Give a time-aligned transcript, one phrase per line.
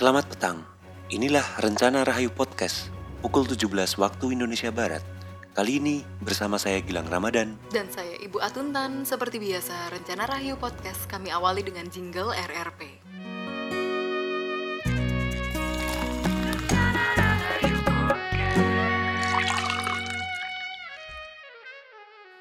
[0.00, 0.64] Selamat petang.
[1.12, 2.88] Inilah Rencana Rahayu Podcast,
[3.20, 3.68] pukul 17
[4.00, 5.04] waktu Indonesia Barat.
[5.52, 7.60] Kali ini bersama saya Gilang Ramadan.
[7.68, 12.80] Dan saya Ibu Atuntan, seperti biasa Rencana Rahayu Podcast kami awali dengan jingle RRP.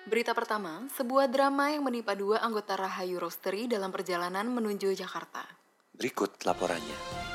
[0.07, 5.43] Berita pertama, sebuah drama yang menimpa dua anggota Rahayu Roastery dalam perjalanan menuju Jakarta.
[5.99, 7.28] Berikut laporannya.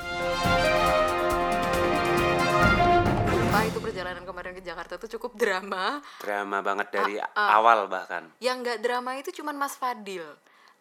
[3.65, 5.99] Itu perjalanan kemarin ke Jakarta tuh cukup drama.
[6.21, 7.51] Drama banget dari Ah, ah.
[7.59, 8.29] awal bahkan.
[8.39, 10.23] Yang nggak drama itu cuman Mas Fadil.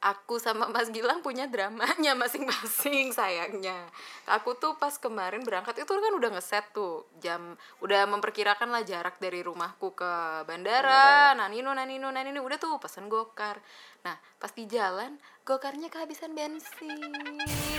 [0.03, 3.87] Aku sama Mas Gilang punya dramanya masing-masing sayangnya.
[4.27, 9.15] Aku tuh pas kemarin berangkat itu kan udah ngeset tuh jam udah memperkirakan lah jarak
[9.17, 10.11] dari rumahku ke
[10.43, 11.31] bandara.
[11.33, 13.63] Nanino nanino nanino udah tuh pesen gokar.
[14.03, 15.15] Nah pas di jalan
[15.47, 16.99] gokarnya kehabisan bensin.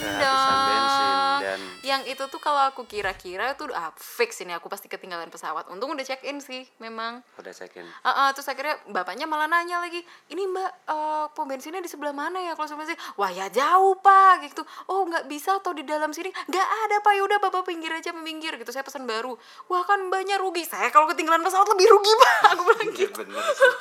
[0.00, 1.40] Kehabisan bensin dong.
[1.44, 5.68] dan Yang itu tuh kalau aku kira-kira tuh ah, fix ini aku pasti ketinggalan pesawat.
[5.68, 7.20] Untung udah check in sih memang.
[7.36, 7.84] udah check in.
[8.00, 10.00] Ah, ah, terus akhirnya bapaknya malah nanya lagi,
[10.32, 13.00] ini mbak eh, pom bensinnya di sebelah mana ya kalau sebelah sini?
[13.20, 14.64] Wah ya jauh pak, gitu.
[14.88, 16.32] Oh nggak bisa atau di dalam sini?
[16.48, 18.72] Nggak ada pak, yaudah bapak pinggir aja pinggir gitu.
[18.72, 19.36] Saya pesan baru.
[19.68, 20.64] Wah kan mbaknya rugi.
[20.64, 22.32] Saya kalau ketinggalan pesawat lebih rugi pak.
[22.56, 23.20] Aku bilang Iya gitu.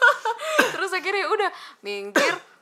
[0.75, 1.50] terus akhirnya udah
[1.84, 2.53] minggir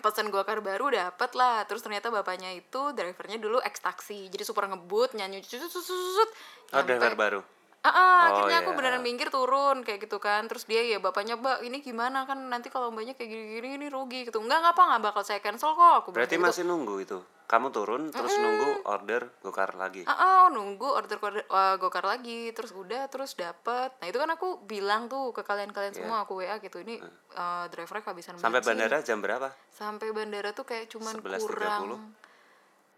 [0.00, 4.66] pesan gokar baru dapet lah terus ternyata bapaknya itu drivernya dulu ex taksi jadi super
[4.66, 6.30] ngebut nyanyi cut, cut.
[6.72, 7.40] Oh, driver baru.
[7.80, 8.76] Ah, ah, Oh, akhirnya aku iya.
[8.76, 12.68] beneran minggir turun kayak gitu kan terus dia ya bapaknya mbak ini gimana kan nanti
[12.68, 16.08] kalau mbaknya kayak gini-gini ini rugi gitu enggak ngapa nggak bakal saya cancel kok aku
[16.12, 16.44] Berarti gitu.
[16.44, 17.18] masih nunggu itu.
[17.46, 20.04] Kamu turun terus nunggu order gokar lagi.
[20.04, 24.60] Ah, ah, nunggu order uh, gokar lagi terus udah terus dapet nah itu kan aku
[24.62, 27.00] bilang tuh ke kalian-kalian semua aku wa gitu ini
[27.32, 28.44] uh, drivernya kehabisan Iya.
[28.44, 28.70] Sampai bensin.
[28.76, 29.48] bandara jam berapa?
[29.70, 31.42] sampai bandara tuh kayak cuman 11.30.
[31.42, 31.82] kurang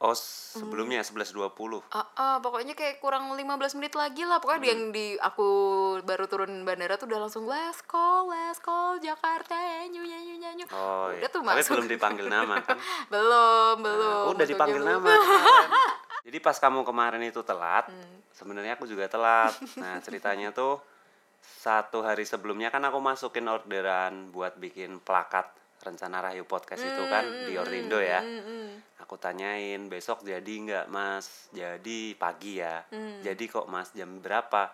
[0.02, 1.86] Oh, sebelumnya 11.20.
[1.88, 3.46] Ah, ah, pokoknya kayak kurang 15
[3.78, 4.66] menit lagi lah pokoknya Hmm.
[4.68, 5.46] yang di aku
[6.02, 11.06] baru turun bandara tuh udah langsung last call last call Jakarta nyanyi nyanyi nyanyi Oh,
[11.06, 11.30] udah iya.
[11.30, 12.74] tuh Tapi masuk belum dipanggil nama kan?
[13.14, 15.10] belum belum udah masuknya dipanggil nama.
[16.26, 18.18] Jadi pas kamu kemarin itu telat, Hmm.
[18.32, 19.54] sebenarnya aku juga telat.
[19.78, 20.82] Nah ceritanya tuh
[21.38, 25.46] satu hari sebelumnya kan aku masukin orderan buat bikin plakat
[25.82, 28.22] rencana Rahayu Podcast itu kan di Ordindo ya.
[28.22, 28.68] Hmm, hmm.
[29.02, 31.50] Aku tanyain besok jadi nggak mas?
[31.50, 32.86] Jadi pagi ya.
[32.88, 33.18] Hmm.
[33.20, 34.70] Jadi kok mas jam berapa?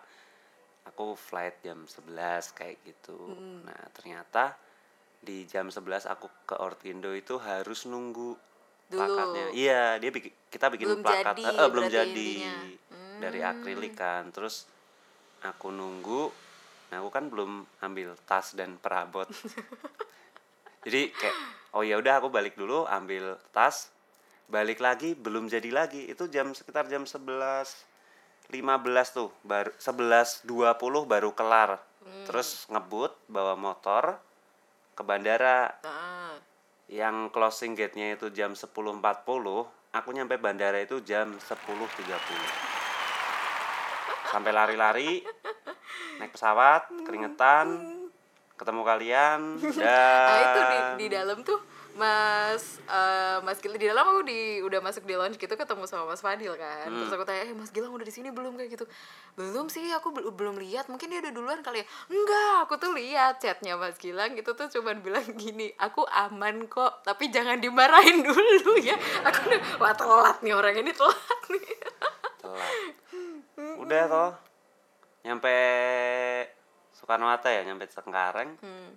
[0.85, 2.13] Aku flight jam 11
[2.53, 3.17] kayak gitu.
[3.17, 3.65] Hmm.
[3.65, 4.53] Nah ternyata
[5.19, 8.37] di jam 11 aku ke Ordindo itu harus nunggu
[8.87, 8.95] Dulu.
[8.95, 9.45] plakatnya.
[9.51, 11.35] Iya dia bikin kita bikin Belum plakat.
[11.35, 12.57] jadi Eh, eh, belum jadi intinya.
[13.19, 13.51] dari Hmm.
[13.51, 14.23] akrilik kan.
[14.29, 14.65] Terus
[15.41, 16.29] aku nunggu.
[16.89, 19.29] Nah aku kan belum ambil tas dan perabot.
[20.83, 21.37] jadi kayak
[21.75, 23.91] oh ya udah aku balik dulu ambil tas
[24.49, 26.09] balik lagi belum jadi lagi.
[26.09, 27.21] Itu jam sekitar jam 11
[28.49, 28.57] 15
[29.13, 30.45] tuh baru 11.20
[31.05, 31.77] baru kelar.
[32.25, 34.17] Terus ngebut bawa motor
[34.97, 35.69] ke bandara.
[35.85, 36.33] Ah,
[36.89, 38.73] yang closing gate-nya itu jam 10.40
[39.93, 41.85] aku nyampe bandara itu jam 10.30
[44.29, 45.21] sampai lari-lari
[46.17, 47.98] naik pesawat keringetan
[48.59, 49.39] ketemu kalian
[49.79, 51.59] dan nah itu di, di dalam tuh
[51.99, 56.07] Mas eh, Mas Gilang di dalam aku di udah masuk di lounge gitu ketemu sama
[56.07, 56.87] Mas Fadil kan.
[56.87, 56.95] Hmm.
[57.03, 58.55] terus aku tanya eh Mas Gilang udah di sini belum?
[58.55, 58.85] Kayak gitu.
[59.35, 60.87] Belum sih aku bel- belum lihat.
[60.87, 61.85] Mungkin dia udah duluan kali ya.
[62.07, 67.03] Enggak aku tuh lihat chatnya Mas Gilang itu tuh cuman bilang gini aku aman kok
[67.03, 68.95] tapi jangan dimarahin dulu ya.
[69.27, 71.67] Aku udah wah telat nih orang ini telat nih.
[72.39, 72.73] Telat.
[73.75, 74.31] Udah toh
[75.19, 75.57] nyampe
[76.99, 78.59] Soekarno Hatta ya nyampe Cengkareng.
[78.59, 78.91] Hmm.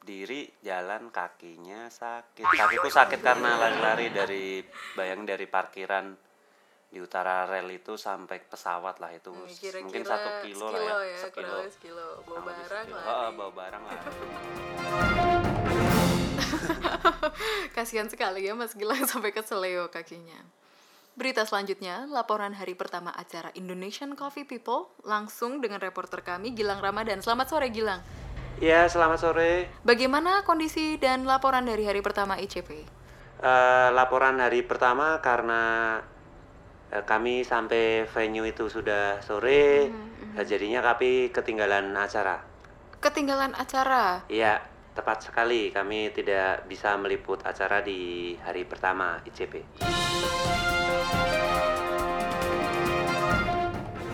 [0.00, 2.40] diri jalan kakinya sakit.
[2.40, 4.64] Kakiku sakit karena lari-lari dari
[4.96, 6.16] bayang dari parkiran
[6.88, 9.28] di utara rel itu sampai pesawat lah itu.
[9.28, 9.44] Hmm,
[9.84, 11.68] mungkin satu kilo, lah ya, ya sekilo.
[11.68, 12.08] sekilo.
[12.24, 14.00] Bawa barang lah Heeh, bawa barang lah
[17.76, 20.40] Kasihan sekali ya Mas Gilang sampai keseleo kakinya.
[21.20, 27.20] Berita selanjutnya, laporan hari pertama acara Indonesian Coffee People langsung dengan reporter kami Gilang Ramadan.
[27.20, 28.00] Selamat sore Gilang.
[28.56, 32.72] ya selamat sore Bagaimana kondisi dan laporan dari hari pertama ICP?
[33.36, 36.00] Eh, laporan hari pertama karena
[36.88, 39.92] eh, kami sampai venue itu sudah sore
[40.40, 42.40] eh, jadinya kami ketinggalan acara
[42.96, 44.24] Ketinggalan acara.
[44.32, 44.64] Iya,
[44.96, 45.68] tepat sekali.
[45.68, 49.68] Kami tidak bisa meliput acara di hari pertama ICP.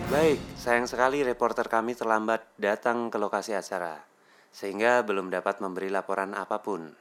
[0.07, 4.07] Baik, sayang sekali reporter kami terlambat datang ke lokasi acara,
[4.55, 6.95] sehingga belum dapat memberi laporan apa pun.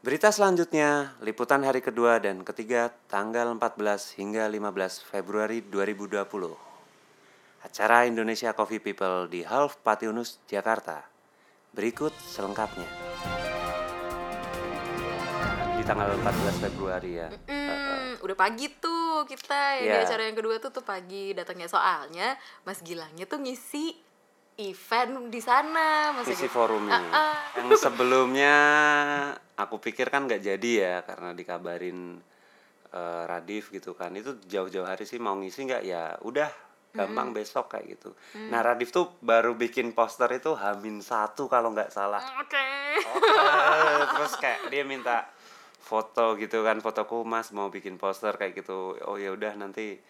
[0.00, 6.24] Berita selanjutnya, liputan hari kedua dan ketiga tanggal 14 hingga 15 Februari 2020.
[7.68, 11.04] Acara Indonesia Coffee People di Half Patiunus, Jakarta.
[11.76, 12.88] Berikut selengkapnya.
[15.82, 17.26] Di tanggal 14 Februari ya.
[17.50, 20.06] Hmm, udah pagi tuh kita ya di Iya.
[20.06, 23.90] acara yang kedua tuh tuh pagi datangnya soalnya Mas Gilangnya tuh ngisi
[24.62, 27.02] event di sana Mas Isi Gil- forumnya.
[27.02, 27.34] Ah, ah.
[27.58, 28.54] Yang sebelumnya
[29.58, 32.22] aku pikir kan nggak jadi ya karena dikabarin
[32.88, 34.14] eh, Radif gitu kan.
[34.14, 36.46] Itu jauh-jauh hari sih mau ngisi nggak ya udah
[36.92, 38.14] gampang besok kayak gitu.
[38.38, 38.54] Mm.
[38.54, 42.22] Nah Radif tuh baru bikin poster itu Hamin satu kalau nggak salah.
[42.38, 42.66] Oke.
[43.02, 43.98] Poster.
[44.14, 45.26] Terus kayak dia minta
[45.92, 48.96] foto gitu kan fotoku mas mau bikin poster kayak gitu.
[49.04, 50.00] Oh ya udah nanti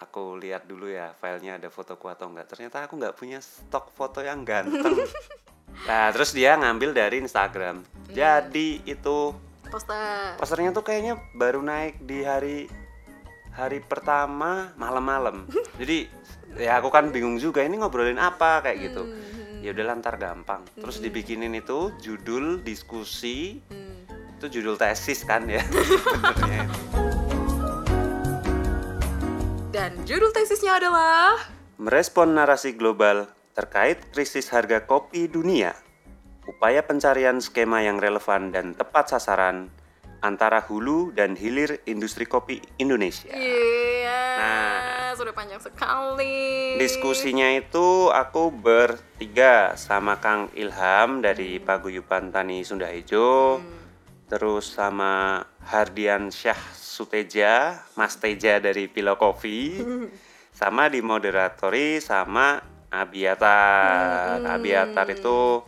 [0.00, 2.48] aku lihat dulu ya filenya ada fotoku atau enggak.
[2.48, 4.96] Ternyata aku nggak punya stok foto yang ganteng.
[5.78, 7.84] Nah, terus dia ngambil dari Instagram.
[8.10, 9.36] Jadi itu
[9.68, 10.34] Poster.
[10.40, 12.66] posternya tuh kayaknya baru naik di hari
[13.52, 15.44] hari pertama malam-malam.
[15.80, 16.08] Jadi
[16.56, 19.02] ya aku kan bingung juga ini ngobrolin apa kayak gitu.
[19.60, 20.64] Ya udah ntar gampang.
[20.72, 24.17] Terus dibikinin itu judul diskusi Hmm.
[24.38, 26.62] Itu judul tesis kan ya sebenarnya.
[29.74, 31.34] Dan judul tesisnya adalah
[31.78, 35.74] Merespon narasi global terkait krisis harga kopi dunia,
[36.46, 39.70] upaya pencarian skema yang relevan dan tepat sasaran
[40.18, 43.30] antara hulu dan hilir industri kopi Indonesia.
[43.30, 45.14] Iya, Nah.
[45.14, 46.78] sudah panjang sekali.
[46.78, 53.58] Diskusinya itu aku bertiga sama Kang Ilham dari Paguyuban Tani Sunda Ijo,
[54.28, 59.80] terus sama Hardian Syah Suteja, Mas Teja dari Pilo Coffee,
[60.60, 62.60] sama dimoderatori sama
[62.92, 64.44] Abiatar.
[64.44, 65.64] Abiatar itu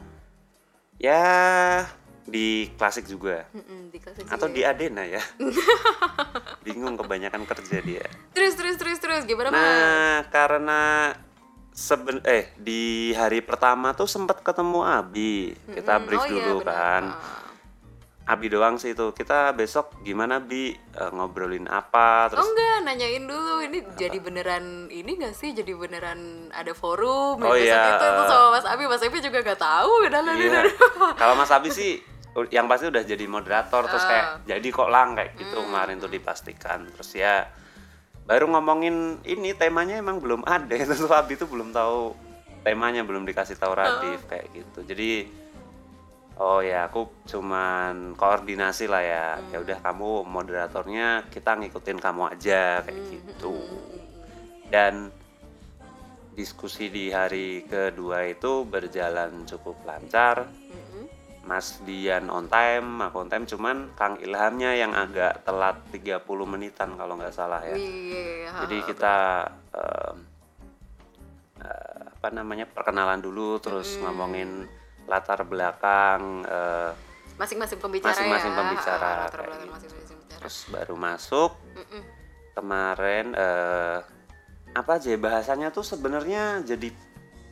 [1.01, 1.85] ya
[2.31, 3.49] di klasik juga
[3.91, 4.71] di kelas atau di ya.
[4.77, 5.25] Adena ya.
[6.67, 8.07] Bingung kebanyakan kerja dia.
[8.37, 9.59] Terus terus terus terus gimana Mas?
[9.59, 10.83] Nah, karena
[11.73, 15.57] seben eh di hari pertama tuh sempat ketemu Abi.
[15.75, 16.71] Kita brief Oh iya, dulu benar.
[16.71, 17.03] kan.
[17.17, 17.40] Ah.
[18.31, 19.11] Abi doang sih itu.
[19.11, 24.65] Kita besok gimana Bi Eh, ngobrolin apa Oh terus enggak, nanyain dulu ini jadi beneran
[24.89, 25.51] ini gak sih?
[25.51, 26.19] Jadi beneran
[26.51, 27.95] ada forum Oh, iya.
[27.95, 30.63] itu, itu sama Mas Abi, Mas Abi juga gak tahu Iya.
[31.21, 31.99] Kalau Mas Abi sih
[32.49, 34.09] yang pasti udah jadi moderator terus Ah.
[34.09, 35.67] kayak jadi kok lang kayak gitu Hmm.
[35.67, 36.87] kemarin tuh dipastikan.
[36.89, 37.51] Terus ya
[38.23, 40.71] baru ngomongin ini temanya emang belum ada.
[40.87, 42.15] Terus Abi tuh belum tahu
[42.61, 44.85] temanya belum dikasih tahu Radif kayak gitu.
[44.85, 45.27] Jadi
[46.41, 49.27] oh ya aku cuman koordinasi lah ya.
[49.53, 53.61] Ya udah kamu moderatornya kita ngikutin kamu aja kayak gitu.
[54.73, 55.13] Dan
[56.33, 60.49] diskusi di hari kedua itu berjalan cukup lancar.
[61.41, 66.95] Mas Dian on time, aku on time cuman Kang Ilhamnya yang agak telat 30 menitan
[66.95, 67.75] kalau nggak salah ya.
[67.75, 69.17] Iya, Jadi kita
[69.73, 70.17] em,
[71.65, 74.69] eh, apa namanya perkenalan dulu terus ngomongin
[75.11, 76.91] latar belakang eh,
[77.35, 78.57] masing-masing pembicara Masing-masing ya.
[78.57, 79.75] pembicara, Ah, latar kayak belakang gitu.
[79.75, 80.39] masing-masing pembicara.
[80.39, 82.03] terus baru masuk Mm-mm.
[82.53, 83.99] kemarin eh
[84.71, 86.95] apa aja ya, bahasanya tuh sebenarnya jadi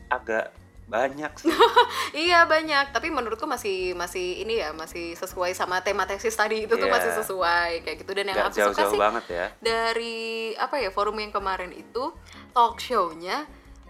[0.09, 0.55] agak
[0.87, 1.51] banyak sih.
[2.17, 6.73] Iya banyak, tapi menurutku masih masih ini ya masih sesuai sama tema tesis tadi itu
[6.73, 6.95] tuh Iya.
[6.95, 9.47] masih sesuai kayak gitu dan yang Nggak aku suka jauh-jauh sih banget ya.
[9.59, 10.17] dari
[10.55, 12.09] apa ya forum yang kemarin itu
[12.51, 13.45] talk show-nya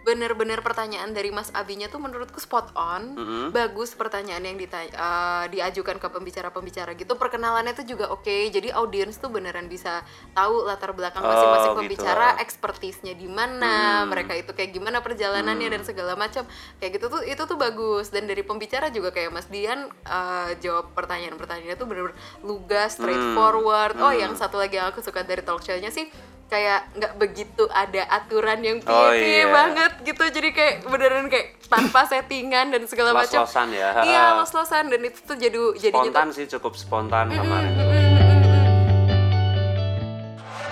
[0.08, 3.46] bener-bener pertanyaan dari Mas Abinya tuh menurutku spot on Mm-mm.
[3.50, 9.14] bagus pertanyaan yang ditanya, eh, diajukan ke pembicara-pembicara gitu perkenalannya tuh juga oke jadi audiens
[9.14, 10.00] tuh beneran bisa
[10.32, 11.80] tahu latar belakang Oh, masing-masing gitu.
[11.82, 14.08] pembicara expertisnya di mana Hmm.
[14.08, 18.24] mereka itu kayak gimana perjalanannya dan segala macam kayak gitu tuh itu tuh bagus dan
[18.24, 24.16] dari pembicara juga kayak Mas Dian eh, jawab pertanyaan-pertanyaannya tuh bener-bener lugas straightforward oh Hmm.
[24.18, 26.08] yang satu lagi yang aku suka dari talk show-nya sih
[26.48, 29.52] kayak nggak begitu ada aturan yang Oh, piye iya.
[29.52, 34.00] banget gitu jadi kayak beneran kayak tanpa settingan dan segala macam Los-losan ya.
[34.02, 37.72] iya los-losan dan itu tuh jadi jadinya tuh Spontan sih cukup spontan kemarin.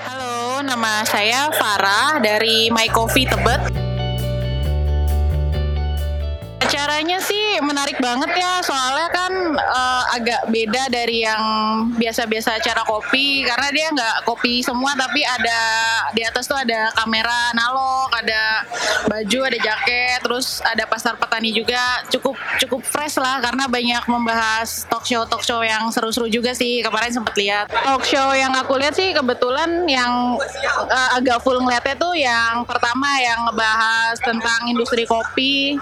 [0.02, 3.85] Halo, nama saya Farah dari My Coffee Tebet.
[6.96, 11.44] Acaranya sih menarik banget ya, soalnya kan eh, agak beda dari yang
[11.92, 15.60] biasa-biasa acara kopi, karena dia nggak kopi semua, tapi ada
[16.16, 18.64] di atas tuh ada kamera analog, ada
[19.12, 22.32] baju, ada jaket, terus ada pasar petani juga, cukup
[22.64, 26.80] cukup fresh lah, karena banyak membahas talk show talk show yang seru-seru juga sih.
[26.80, 27.68] Kemarin sempat lihat.
[27.76, 30.40] Talk show yang aku lihat sih kebetulan yang
[30.88, 35.76] eh, agak full ngeliatnya tuh yang pertama yang ngebahas tentang industri kopi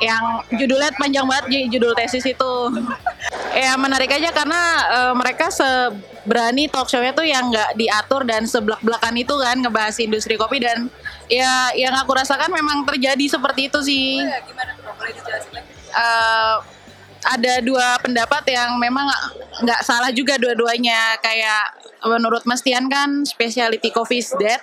[0.00, 2.52] yang judulnya panjang banget judul tesis itu.
[3.52, 9.14] Ya menarik aja karena eh, mereka seberani talk show-nya tuh yang nggak diatur dan sebelak-belakan
[9.20, 10.88] itu kan ngebahas industri kopi dan
[11.28, 14.24] ya yang aku rasakan memang terjadi seperti itu sih.
[15.90, 16.56] Eh,
[17.20, 19.04] ada dua pendapat yang memang
[19.60, 21.20] nggak salah juga dua-duanya.
[21.20, 21.76] Kayak
[22.08, 24.56] menurut Mas Tian kan specialty coffee is dead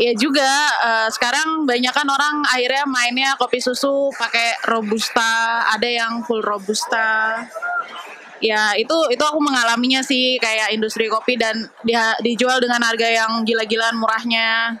[0.00, 0.50] Ya juga
[0.82, 7.42] eh, sekarang banyak kan orang akhirnya mainnya kopi susu pakai robusta, ada yang full robusta.
[8.42, 13.46] Ya itu itu aku mengalaminya sih kayak industri kopi dan dia dijual dengan harga yang
[13.46, 14.80] gila-gilaan murahnya.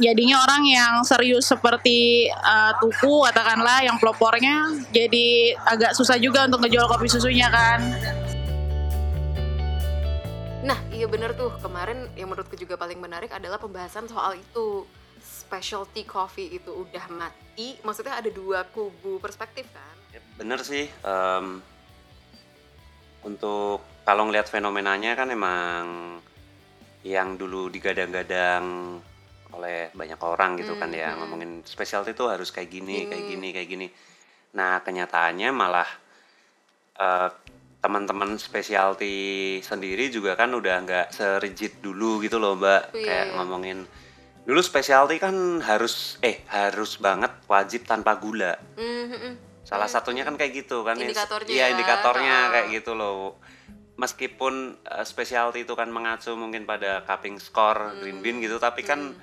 [0.00, 6.62] Jadinya orang yang serius seperti eh, tuku katakanlah yang pelopornya jadi agak susah juga untuk
[6.62, 7.80] ngejual kopi susunya kan.
[10.62, 11.50] Nah, iya bener tuh.
[11.58, 14.86] Kemarin yang menurutku juga paling menarik adalah pembahasan soal itu.
[15.22, 17.78] Specialty coffee itu udah mati.
[17.82, 19.94] Maksudnya ada dua kubu perspektif kan?
[20.14, 21.62] Ya, bener sih em,
[23.22, 26.18] untuk kalau ngelihat fenomenanya kan emang
[27.02, 28.98] yang dulu digadang-gadang
[29.52, 33.68] oleh banyak orang gitu kan ya ngomongin specialty itu harus kayak gini kayak gini kayak
[33.68, 33.86] gini
[34.56, 35.88] nah kenyataannya malah
[36.96, 37.28] eh,
[37.82, 39.14] teman-teman specialty
[39.58, 43.78] sendiri juga kan udah nggak serigid dulu gitu loh mbak Iya, kayak ngomongin
[44.42, 49.34] dulu specialty kan harus eh harus banget wajib tanpa gula Hmm, hmm, hmm.
[49.62, 50.98] Salah satunya kan kayak gitu kan.
[50.98, 51.72] Indikatornya Iya, ya.
[51.72, 53.38] indikatornya kayak gitu loh.
[53.94, 59.14] Meskipun uh, specialty itu kan mengacu mungkin pada cupping score green bean gitu, tapi kan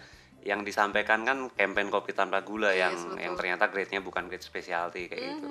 [0.42, 3.18] yang disampaikan kan campaign kopi tanpa gula Yes, yang betul.
[3.20, 5.48] yang ternyata grade-nya bukan grade specialty kayak gitu.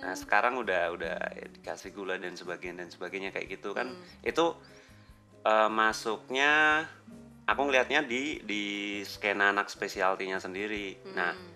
[0.00, 1.16] Hmm, Nah, sekarang udah udah
[1.60, 3.92] dikasih gula dan sebagainya dan sebagainya kayak gitu kan.
[3.92, 4.24] Hmm.
[4.24, 4.56] Itu
[5.44, 6.84] uh, masuknya
[7.44, 8.64] aku ngelihatnya di di
[9.04, 10.96] skena anak specialty-nya sendiri.
[11.12, 11.48] Nah, Hmm.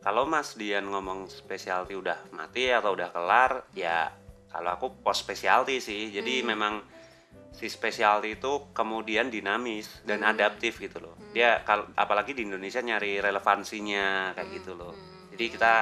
[0.00, 4.08] kalau Mas Dian ngomong specialty udah mati atau udah kelar, ya
[4.48, 6.08] kalau aku post specialty sih.
[6.08, 6.80] Jadi memang
[7.54, 11.14] si specialty itu kemudian dinamis dan adaptif gitu loh.
[11.30, 14.94] Dia kalau apalagi di Indonesia nyari relevansinya kayak gitu loh.
[15.30, 15.74] Jadi kita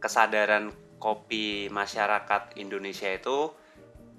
[0.00, 3.50] kesadaran kopi masyarakat Indonesia itu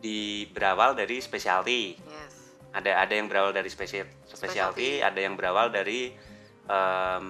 [0.01, 1.93] di berawal dari specialty.
[1.95, 2.33] Yes.
[2.71, 6.15] ada ada yang berawal dari spesial specialty, ada yang berawal dari
[6.65, 7.25] em,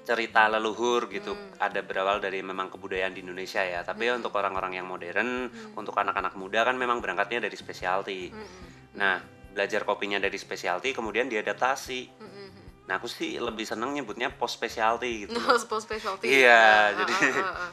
[0.00, 1.34] cerita leluhur gitu.
[1.58, 3.82] Ada berawal dari memang kebudayaan di Indonesia ya.
[3.82, 8.30] Tapi untuk orang-orang yang modern untuk anak-anak muda kan memang berangkatnya dari specialty.
[8.94, 9.18] Nah
[9.50, 12.00] belajar kopinya dari specialty kemudian diadaptasi.
[12.14, 12.50] Hmm,
[12.86, 15.34] nah aku sih lebih seneng nyebutnya post specialty gitu.
[15.66, 16.30] Post specialty.
[16.30, 17.70] Iya, Ah, jadi- ah, ah, ah.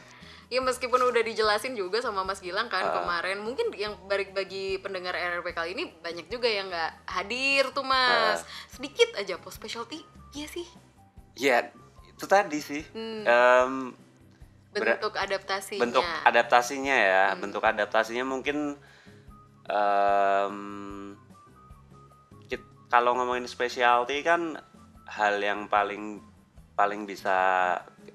[0.52, 2.92] Ya meskipun udah dijelasin juga sama Mas Gilang kan Ah.
[2.94, 7.80] kemarin, mungkin yang bagi bagi pendengar RRP kali ini banyak juga yang nggak hadir tuh
[7.80, 8.38] Mas.
[8.38, 8.46] Ah.
[8.68, 10.68] Sedikit aja post specialty, iya sih.
[11.32, 11.64] ya
[12.04, 13.96] itu tadi sih Hmm.
[14.70, 15.80] Ber- Bentuk adaptasinya.
[15.80, 18.76] bentuk adaptasinya ya bentuk adaptasinya mungkin
[22.46, 24.60] kit- kalau ngomongin specialty kan
[25.06, 26.20] hal yang paling
[26.74, 27.36] paling bisa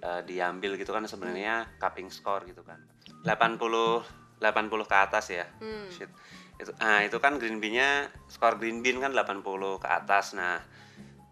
[0.02, 2.82] eh, diambil gitu kan sebenarnya cupping score gitu kan.
[3.26, 5.46] 80 80 ke atas ya.
[5.62, 5.90] Hmm.
[5.90, 6.12] Shit.
[6.58, 9.46] itu nah itu kan green bean-nya skor green bean kan 80
[9.78, 10.34] ke atas.
[10.34, 10.58] Nah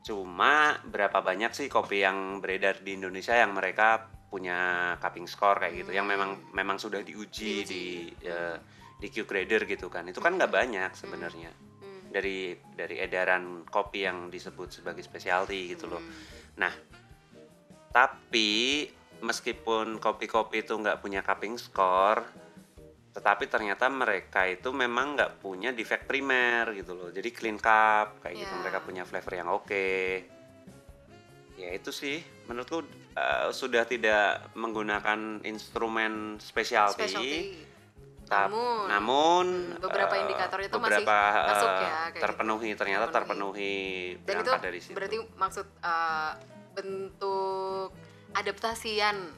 [0.06, 5.82] cuma berapa banyak sih kopi yang beredar di Indonesia yang mereka punya cupping score kayak
[5.82, 8.58] gitu yang memang memang sudah diuji di eh,
[9.02, 10.06] di Q grader gitu kan.
[10.06, 11.52] Itu kan nggak banyak sebenarnya.
[11.86, 12.10] Hmm.
[12.14, 16.02] dari dari edaran kopi yang disebut sebagai specialty gitu loh.
[16.62, 16.72] Nah
[17.96, 18.92] tapi
[19.24, 22.28] meskipun kopi-kopi itu nggak punya cupping score
[23.16, 27.08] tetapi ternyata mereka itu memang nggak punya defect primer gitu loh.
[27.16, 28.52] Jadi clean cup kayak gitu.
[28.52, 28.60] Ya.
[28.60, 29.88] mereka punya flavor yang oke.
[31.56, 32.20] Ya itu sih.
[32.52, 32.84] Menurutku
[33.16, 37.40] eh, sudah tidak menggunakan instrumen specialty, specialty.
[38.28, 39.46] tap- Namun, namun
[39.80, 41.80] beberapa eh, indikator itu masih beberapa, eh, masuk ya,
[42.12, 43.78] kayak terpenuhi ternyata terpenuhi,
[44.28, 44.92] Dan itu dari situ.
[44.92, 46.32] berarti maksud uh,
[46.76, 47.90] bentuk
[48.32, 49.32] adaptasian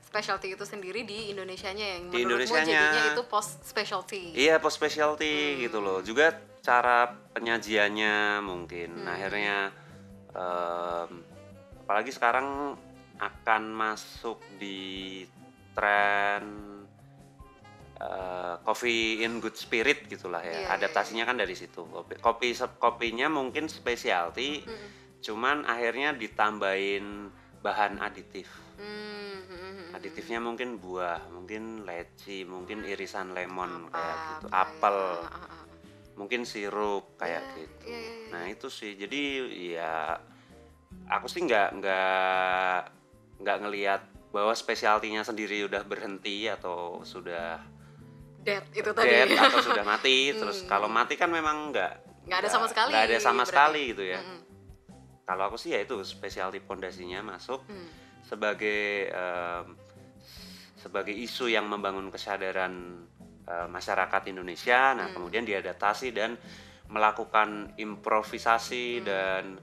[0.00, 2.80] specialty itu sendiri di Indonesianya yang Di menurutmu Indonesianya.
[2.80, 4.32] jadinya itu post specialty.
[4.32, 5.58] Iya post specialty Hmm.
[5.66, 6.00] gitu loh.
[6.00, 6.32] Juga
[6.62, 7.04] cara
[7.34, 9.04] penyajiannya mungkin.
[9.04, 9.10] Hmm.
[9.10, 9.56] Akhirnya
[10.32, 11.10] em,
[11.82, 12.78] apalagi sekarang
[13.18, 15.26] akan masuk di
[15.74, 16.44] tren
[17.98, 20.54] eh, coffee in good spirit gitulah ya.
[20.54, 21.82] Iya, iya, Adaptasinya kan dari situ.
[21.82, 24.88] Kopi, kopi kopinya mungkin specialty, Hmm.
[25.20, 28.46] Cuman akhirnya ditambahin bahan aditif.
[28.78, 28.86] Hmm,
[29.42, 29.96] hmm, hmm, hmm.
[29.96, 34.62] Aditifnya mungkin buah, mungkin leci, mungkin irisan lemon Apa, kayak gitu, apa ya?
[34.62, 35.64] apel, ah, ah.
[36.14, 37.84] mungkin sirup kayak Iya, gitu.
[37.84, 38.30] iya, iya, iya.
[38.30, 39.22] Nah itu sih, jadi
[39.74, 39.94] ya
[41.08, 42.78] aku sih nggak nggak
[43.38, 47.58] nggak ngelihat bahwa spesialtinya sendiri udah berhenti atau sudah
[48.38, 51.92] dead itu tadi dead atau sudah mati terus kalau mati kan memang nggak
[52.28, 53.48] Nggak ada sama sekali, nggak ada sama berarti.
[53.48, 54.40] sekali gitu ya Mm-mm.
[55.28, 57.88] Kalau aku sih ya itu spesialty pondasinya masuk Hmm.
[58.24, 59.76] sebagai em,
[60.74, 63.04] sebagai isu yang membangun kesadaran
[63.44, 66.32] eh, masyarakat Indonesia nah kemudian diadaptasi dan
[66.88, 69.60] melakukan improvisasi dan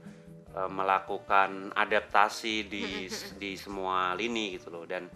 [0.54, 3.10] eh, melakukan adaptasi di
[3.42, 5.10] di semua lini gitu loh dan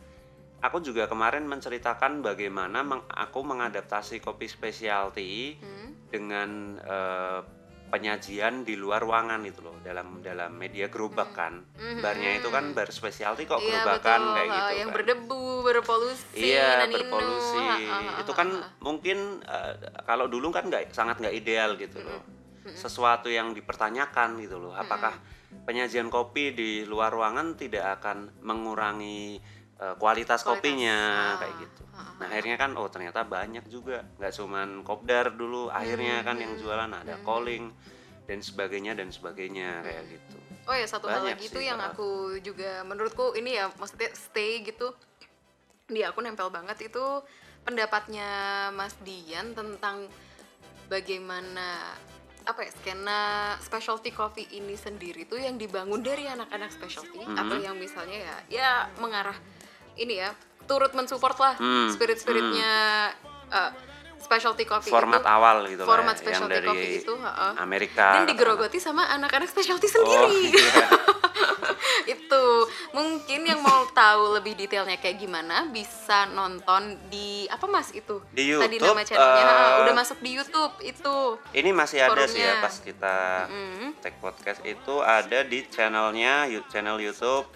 [0.60, 5.94] aku juga kemarin menceritakan bagaimana meng- aku mengadaptasi kopi specialty Hmm.
[6.10, 6.50] dengan
[6.82, 7.40] eh,
[7.90, 11.58] penyajian di luar ruangan itu loh dalam dalam media gerobak kan.
[11.74, 11.98] Mhm.
[12.00, 14.96] barnya itu kan bar specialty kok Iya gerobakan betul, kayak gitu yang kan.
[14.96, 17.58] berdebu, berpolusi, iya berpolusi.
[17.60, 19.74] Ha, ha, ha, itu kan mungkin eh,
[20.06, 22.22] kalau dulu kan nggak sangat nggak ideal gitu loh.
[22.60, 22.76] Mm-mm.
[22.76, 24.76] sesuatu yang dipertanyakan gitu loh.
[24.76, 25.16] Apakah
[25.64, 29.40] penyajian kopi di luar ruangan tidak akan mengurangi
[29.80, 30.98] eh, kualitas, Kualitas, kopinya
[31.34, 31.82] ah, kayak gitu
[32.18, 34.04] nah akhirnya kan oh ternyata banyak juga.
[34.18, 37.72] Nggak cuman kopdar dulu akhirnya kan yang jualan ada calling
[38.28, 40.36] dan sebagainya dan sebagainya kayak gitu.
[40.68, 44.12] Oh ya satu hal Banyak lagi sih, tuh yang aku juga menurutku ini ya maksudnya
[44.14, 44.94] stay gitu
[45.90, 47.04] di aku nempel banget itu
[47.66, 48.28] pendapatnya
[48.70, 50.06] Mas Dian tentang
[50.86, 51.96] bagaimana
[52.46, 53.20] apa ya skena
[53.60, 57.36] specialty coffee ini sendiri tuh yang dibangun dari anak-anak specialty Mhm.
[57.36, 59.36] atau yang misalnya ya ya mengarah
[59.98, 60.32] ini ya
[60.70, 62.72] turut mensupport lah Hmm, spirit-spiritnya
[63.50, 63.70] uh,
[64.22, 67.48] specialty coffee format itu awal gitu lah format ya, yang specialty dari coffee itu ha-ha.
[67.58, 68.06] Amerika.
[68.14, 70.54] Dan digerogoti sama anak-anak specialty oh sendiri.
[70.54, 70.86] iya.
[72.14, 72.44] itu.
[72.94, 78.22] Mungkin yang mau tahu lebih detailnya kayak gimana bisa nonton di apa mas itu?
[78.30, 81.16] Di tadi YouTube, nama channelnya ah, udah masuk di YouTube itu.
[81.54, 83.18] ini masih ada sih ya pas kita
[83.50, 83.98] Mm.
[83.98, 84.62] Tech Podcast.
[84.62, 87.50] Itu ada di channelnya channel YouTube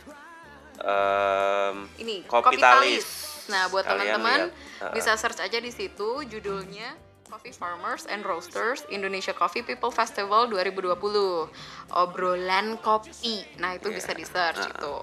[0.77, 3.07] em, ini Kopitalis.
[3.47, 4.49] nah buat teman-teman.
[4.81, 10.47] Uh, bisa search aja di situ judulnya Coffee Farmers and Roasters Indonesia Coffee People Festival
[10.47, 11.51] 2020
[11.93, 13.13] obrolan kopi
[13.57, 13.97] nah itu Iya.
[13.97, 14.73] bisa di search Uh-uh.
[14.73, 14.95] itu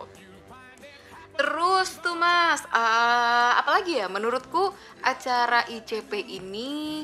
[1.32, 4.06] Terus tuh mas, eh, apalagi ya?
[4.06, 4.70] Menurutku
[5.02, 7.02] acara ICP ini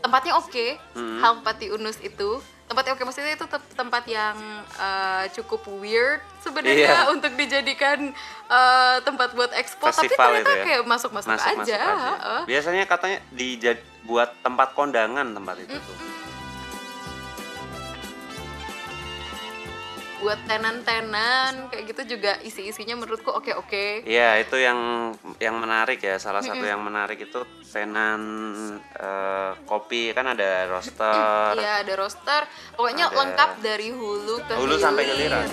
[0.00, 1.20] tempatnya oke, Hmm.
[1.20, 4.34] Halk Pati Unus itu tempatnya oke maksudnya itu te- tempat yang
[4.74, 6.98] eh, cukup weird sebenarnya Iya.
[7.14, 8.10] untuk dijadikan
[8.46, 10.64] eh, tempat buat ekspor, tapi ternyata ya?
[10.64, 11.78] kayak masuk-masuk masuk aja.
[11.78, 15.96] masuk aja biasanya katanya dijad buat tempat kondangan tempat itu tuh
[20.16, 24.00] Buat tenan-tenan kayak gitu juga isi-isinya menurutku oke-oke.
[24.08, 28.20] Iya itu yang yang menarik ya salah satu yang menarik itu tenan
[28.96, 33.16] eh, kopi kan ada roaster Iya ada roster, pokoknya Ada.
[33.20, 35.32] lengkap dari hulu ke hulu sampai ke hilir.
[35.36, 35.52] with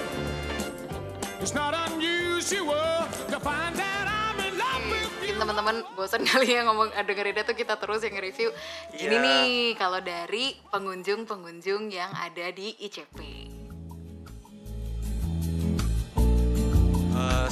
[5.23, 8.49] Mungkin teman-teman bosan kali ya ngomong dengerin dia tuh kita terus yang nge-review.
[8.95, 9.23] Gini Iya.
[9.23, 13.52] nih kalau dari pengunjung-pengunjung yang ada di ICP.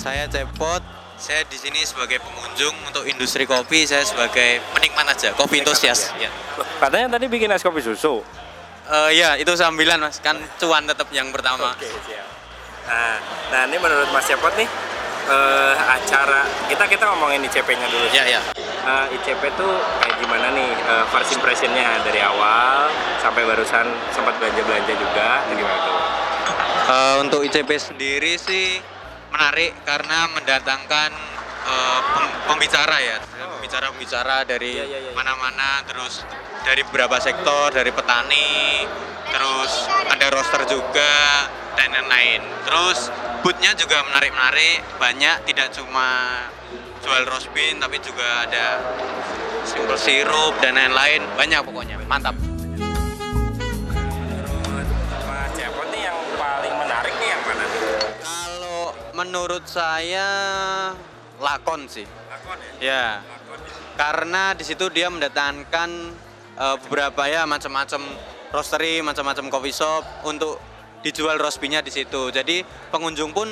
[0.02, 0.82] Saya Cepot.
[1.22, 3.86] Saya di sini sebagai pengunjung untuk industri kopi.
[3.86, 6.10] Saya sebagai penikmat aja, kopi entusias.
[6.18, 6.34] Ya.
[6.82, 8.26] Katanya tadi bikin es kopi susu.
[8.90, 10.18] Eh, ya, itu sambilan mas.
[10.18, 11.78] Kan cuan tetap yang pertama.
[11.78, 12.26] Oke, siap.
[12.90, 13.22] Nah,
[13.54, 14.66] nah ini menurut Mas Cepot nih
[15.30, 18.10] eh, acara kita kita ngomongin ICP-nya dulu.
[18.10, 18.42] Ya, ya.
[18.58, 22.90] Eh, ICP tuh kayak gimana nih eh, first impression-nya dari awal
[23.22, 25.98] sampai barusan sempat belanja-belanja juga itu gimana tuh?
[26.90, 28.82] Eh, untuk ICP sendiri sih
[29.32, 31.12] menarik karena mendatangkan
[32.12, 33.18] pem- pembicara ya,
[33.58, 35.12] pembicara-pembicara dari Iya, iya, iya.
[35.14, 36.26] mana-mana, terus
[36.62, 38.86] dari beberapa sektor, dari petani,
[39.32, 41.48] terus ada roster juga
[41.80, 42.42] dan lain-lain.
[42.68, 43.10] Terus
[43.42, 46.38] bootnya juga menarik-menarik, banyak tidak cuma
[47.02, 48.78] jual roast bean tapi juga ada
[49.66, 52.51] simple sirup dan lain-lain, banyak pokoknya, mantap.
[59.32, 60.28] Menurut saya
[61.40, 62.04] lakon sih.
[62.04, 62.84] Lakon ya?
[62.84, 63.72] Ya, Lakon ya.
[63.96, 65.90] karena di situ dia mendatangkan
[66.60, 68.04] eh, beberapa ya macam-macam
[68.52, 70.60] roastery, macam-macam coffee shop untuk
[71.00, 72.28] dijual roast bean-nya di situ.
[72.28, 72.60] Jadi
[72.92, 73.48] pengunjung pun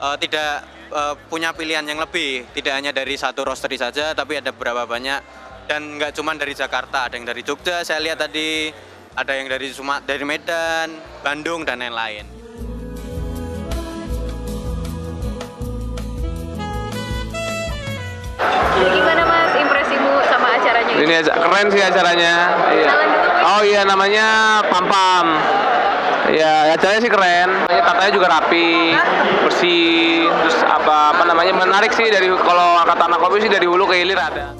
[0.00, 4.48] eh, tidak eh, punya pilihan yang lebih, tidak hanya dari satu roastery saja, tapi ada
[4.48, 5.20] beberapa banyak
[5.68, 8.72] dan nggak cuma dari Jakarta, ada yang dari Jogja, saya lihat tadi
[9.12, 10.88] ada yang dari Sumat, dari Medan,
[11.20, 12.41] Bandung dan lain-lain.
[18.84, 22.34] Gimana mas impresimu sama acaranya Ini aja- keren sih acaranya.
[22.68, 22.88] Iya.
[23.44, 24.26] Oh iya namanya
[24.66, 25.26] Pam Pam.
[26.30, 27.48] Ya, acaranya sih keren.
[27.66, 28.94] Tatanya juga rapi,
[29.42, 33.84] bersih, terus apa apa namanya menarik sih dari kalau kata anak kopi sih dari hulu
[33.84, 34.54] ke hilir ada.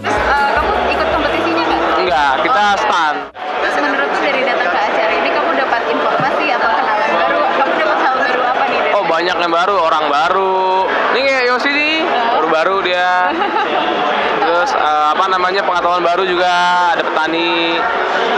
[0.00, 1.80] Terus eh, kamu ikut kompetisinya nggak?
[1.98, 2.80] Enggak, kita Oh, enggak.
[2.80, 3.18] stand.
[3.60, 7.40] Terus menurutmu dari datang ke acara ini kamu dapat informasi atau kenalan baru?
[7.54, 8.78] Kamu dapat hal baru apa nih?
[8.80, 10.86] Dari Oh banyak yang baru, orang baru.
[11.10, 13.34] Ini kayak Yosi nih, baru-baru dia.
[14.46, 16.50] Terus eh, apa namanya pengetahuan baru juga
[16.94, 17.82] ada petani.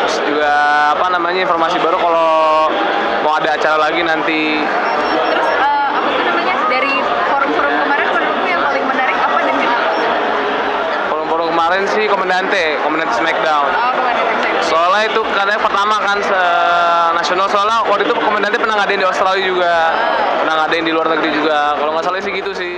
[0.09, 0.53] Terus juga
[0.96, 2.33] apa namanya informasi baru kalau
[3.29, 4.64] mau ada acara lagi nanti.
[5.29, 6.94] Terus eh, apa tuh namanya dari
[7.29, 9.90] forum-forum kemarin menurutmu yang paling menarik apa dan kenapa?
[11.12, 13.64] Forum-forum kemarin sih komendante, komendante Smackdown.
[13.72, 14.61] Oh kemarin saya.
[14.61, 16.42] Soalnya itu katanya pertama kan se
[17.16, 19.76] nasional soalnya waktu itu komendante pernah ngadain di Australia juga,
[20.44, 21.72] pernah ngadain di luar negeri juga.
[21.80, 22.76] Kalau nggak salah sih gitu sih.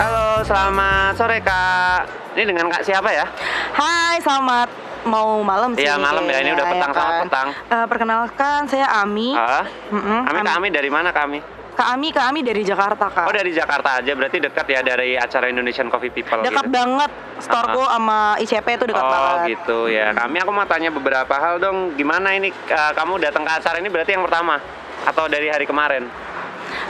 [0.00, 2.00] Halo, selamat sore Kak.
[2.32, 3.28] Ini dengan Kak siapa ya?
[3.76, 4.72] Hai, selamat
[5.04, 5.84] mau malam sih.
[5.84, 6.40] Iya, malam ya.
[6.40, 7.48] Ini udah petang, selamat petang.
[7.52, 9.36] Eh, perkenalkan, saya Ami.
[9.36, 10.48] Ah, Mm-mm, kami Ami.
[10.48, 11.59] kami dari mana kami?
[11.80, 13.24] Kak Ami, Kak Ami dari Jakarta, Kak.
[13.24, 16.76] Oh dari Jakarta aja, berarti dekat ya dari acara Indonesian Coffee People dekat gitu.
[16.76, 17.08] banget.
[17.40, 19.56] Storgo sama ICP itu dekat oh banget.
[19.56, 20.12] gitu ya.
[20.12, 21.96] Kami aku mau tanya beberapa hal dong.
[21.96, 24.60] Gimana ini uh, kamu datang ke acara ini berarti yang pertama
[25.08, 26.04] atau dari hari kemarin?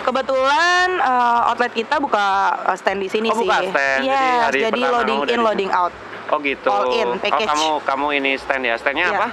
[0.02, 2.26] Kebetulan eh, outlet kita buka
[2.66, 3.46] eh, stand di sini Oh, sih.
[3.46, 4.02] buka stand.
[4.02, 5.94] Jadi Yes, hari jadi pertama loading in, loading out.
[6.34, 6.66] Oh gitu.
[6.66, 8.74] All in, Oh, kamu kamu ini stand ya.
[8.74, 9.18] Standnya Iya.
[9.22, 9.28] apa?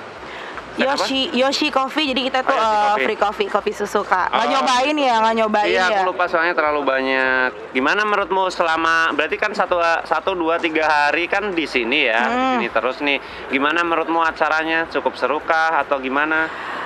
[0.78, 0.94] Apa?
[0.94, 3.04] Yoshi Yoshi Coffee jadi kita tuh Oh, eh, Coffee.
[3.04, 4.52] free coffee kopi susu kak nggak Oh.
[4.54, 7.50] nyobain ya nggak nyobain Iya, ya aku lupa soalnya terlalu banyak.
[7.72, 12.30] Gimana menurutmu selama berarti kan satu satu dua tiga hari kan di sini ya, di
[12.30, 12.50] Hmm.
[12.56, 13.18] sini terus nih.
[13.48, 14.86] Gimana menurutmu acaranya?
[14.88, 16.46] Cukup serukah atau gimana?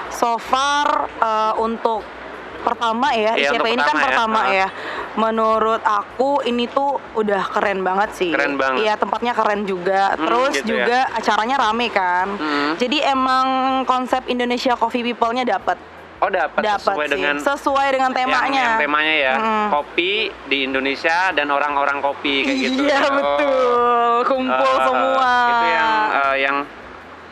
[0.09, 2.03] so far eh, untuk
[2.61, 4.07] pertama ya Iya, ICP ini kan pertama ya.
[4.07, 4.67] pertama ya.
[5.13, 8.29] Menurut aku ini tuh udah keren banget sih.
[8.29, 8.79] Keren banget.
[8.81, 10.13] Iya tempatnya keren juga.
[10.13, 10.69] Hmm, Terus gitu ya.
[10.77, 12.27] juga acaranya rame kan.
[12.31, 12.71] Hmm.
[12.75, 13.45] Jadi emang
[13.83, 15.77] konsep Indonesia Coffee People-nya dapat.
[16.17, 17.11] Oh dapat sesuai sih.
[17.11, 18.65] dengan sesuai dengan yang- temanya.
[18.67, 19.67] Yang, temanya ya, Mm.
[19.71, 20.11] kopi
[20.45, 22.81] di Indonesia dan orang-orang kopi kayak gitu.
[22.83, 22.99] Iya ya.
[23.01, 23.11] Oh.
[23.11, 24.13] betul.
[24.29, 25.33] Kumpul Eh, semua.
[25.49, 26.57] Itu yang eh, yang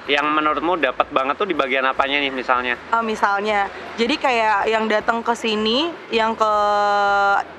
[0.10, 2.74] yang menurutmu dapat banget tuh di bagian apanya nih misalnya?
[2.90, 6.52] Ah, misalnya, jadi kayak yang datang ke sini, yang ke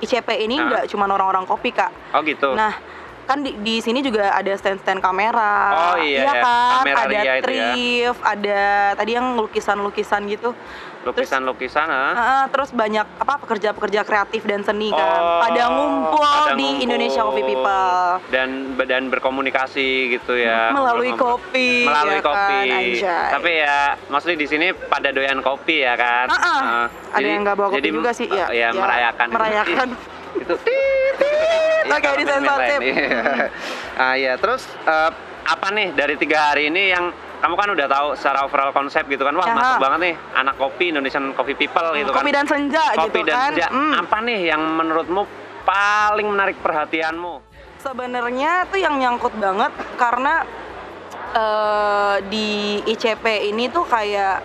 [0.03, 1.95] ICP ini nggak cuma orang-orang kopi kak.
[2.11, 2.59] Oh gitu.
[2.59, 2.75] Nah,
[3.31, 5.95] kan di, di sini juga ada stand-stand kamera.
[5.95, 6.33] Oh, iya, ya.
[6.43, 6.83] kan?
[6.83, 7.35] Kamera ada ya.
[7.39, 8.61] thrift, ada
[8.99, 10.51] tadi yang lukisan-lukisan gitu.
[11.01, 12.13] Lukisan-lukisan ah.
[12.13, 15.01] Ah, terus banyak apa pekerja-pekerja kreatif dan seni kan.
[15.17, 16.85] Oh, Pada ngumpul pada di ngumpul.
[16.85, 18.05] Indonesia Coffee People.
[18.29, 21.41] dan dan berkomunikasi gitu ya Melalui Ngobrol-ngobrol.
[21.43, 23.29] kopi, melalui ya kan, kopi anjay.
[23.31, 26.61] tapi ya maksudnya di sini pada doyan kopi ya kan Ah, ah.
[26.61, 28.47] Ah, Ada yang nggak bawa kopi juga sih, ya.
[28.49, 29.89] ya, Ya, merayakan merayakan.
[30.43, 30.55] itu
[31.91, 32.79] Oke, kalau di band-band sensorship.
[32.79, 33.49] lain, iya.
[33.99, 35.11] ah ya terus eh,
[35.43, 39.21] apa nih dari tiga hari ini yang kamu kan udah tahu secara overall konsep gitu
[39.21, 39.55] kan wah Ya.
[39.55, 43.19] masuk banget nih anak kopi Indonesian Coffee People gitu kan Kopi dan senja kopi gitu
[43.25, 43.51] dan kan.
[43.51, 43.67] senja.
[43.69, 43.93] Hmm.
[43.97, 45.23] apa nih yang menurutmu
[45.63, 47.49] paling menarik perhatianmu
[47.81, 50.45] Sebenarnya tuh yang nyangkut banget karena
[51.33, 52.49] eh, di
[52.85, 54.45] ICP ini tuh kayak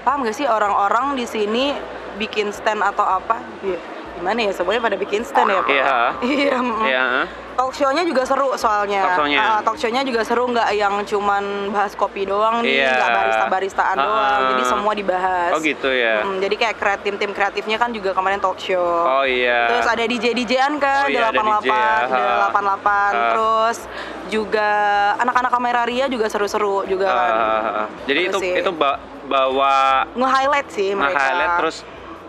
[0.00, 1.74] paham gak sih orang-orang di sini
[2.12, 3.42] bikin stand atau apa?
[3.62, 3.78] Ya,
[4.14, 5.68] Gimana ya semuanya pada bikin stand ya Pak?
[5.68, 5.92] Iya.
[6.22, 6.56] Iya.
[6.56, 6.84] mm.
[6.84, 7.04] Iya.
[7.52, 9.04] Talk show-nya juga seru soalnya.
[9.04, 9.38] Talk show-nya.
[9.38, 12.92] Ah, talk show-nya juga seru nggak yang cuman bahas kopi doang nih, Iya.
[12.92, 14.24] nggak barista-baristaan Ah, doang.
[14.34, 14.48] ah.
[14.48, 15.52] Jadi semua dibahas.
[15.52, 16.24] Oh gitu ya.
[16.24, 18.80] Mm, jadi kayak kreatif tim kreatifnya kan juga kemarin talk show.
[18.80, 19.68] Oh iya.
[19.68, 22.40] Terus ada DJ DJ-an kan, Oh iya, ada 88, DJ ada Ha.
[22.48, 23.12] 88.
[23.12, 23.20] Ha.
[23.28, 23.76] Terus
[24.28, 24.68] juga
[25.18, 27.30] anak-anak kamera Ria juga seru-seru juga kan.
[27.30, 28.52] Ah, jadi itu sih.
[28.56, 31.14] itu ba- bawa Nge-highlight sih mereka.
[31.14, 31.76] nge-highlight terus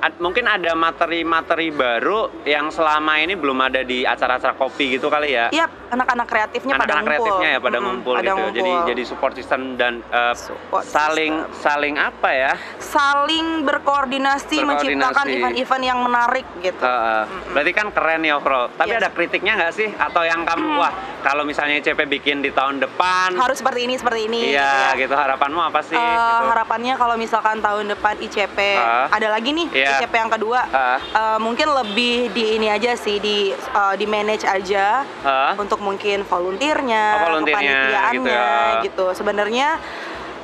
[0.04, 5.32] ad- mungkin ada materi-materi baru yang selama ini belum ada di acara-acara kopi gitu kali
[5.32, 5.48] ya.
[5.50, 7.14] Iya, anak-anak kreatifnya pada Anak-anak ngumpul.
[7.24, 8.36] kreatifnya ya pada Mm-mm, ngumpul pada gitu.
[8.36, 8.56] ngumpul.
[8.56, 12.54] Jadi jadi support system dan uh, Support saling saling apa ya?
[12.80, 15.36] saling berkoordinasi, menciptakan Berkoordinasi.
[15.36, 16.82] event-event yang menarik gitu.
[16.82, 18.70] Uh, berarti kan keren ya overall.
[18.72, 19.00] Tapi Yes.
[19.00, 19.90] ada kritiknya nggak sih?
[19.92, 24.22] Atau yang kamu wah kalau misalnya ICP bikin di tahun depan, Harus seperti ini, seperti
[24.24, 24.40] ini.
[24.52, 25.02] iya gitu ya.
[25.04, 25.94] gitu harapanmu apa sih?
[25.94, 26.46] Eh, gitu?
[26.46, 29.08] harapannya kalau misalkan tahun depan ICP Ah.
[29.10, 29.90] ada lagi nih Iya.
[29.98, 31.00] ICP yang kedua Ah.
[31.00, 35.54] eh, mungkin lebih di ini aja sih di eh, di manage aja Ah.
[35.56, 38.82] untuk mungkin volunteernya, Oh, volunteernya, kepanitiaannya gitu ya.
[38.82, 39.06] gitu.
[39.12, 39.68] Sebenarnya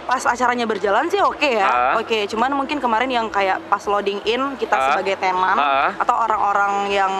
[0.04, 1.94] pas acaranya berjalan sih oke ya, Ah.
[1.96, 2.26] oke.
[2.26, 4.84] Cuman mungkin kemarin yang kayak pas loading in kita Ah.
[4.90, 5.94] sebagai tenan Ah.
[5.96, 7.14] atau orang-orang yang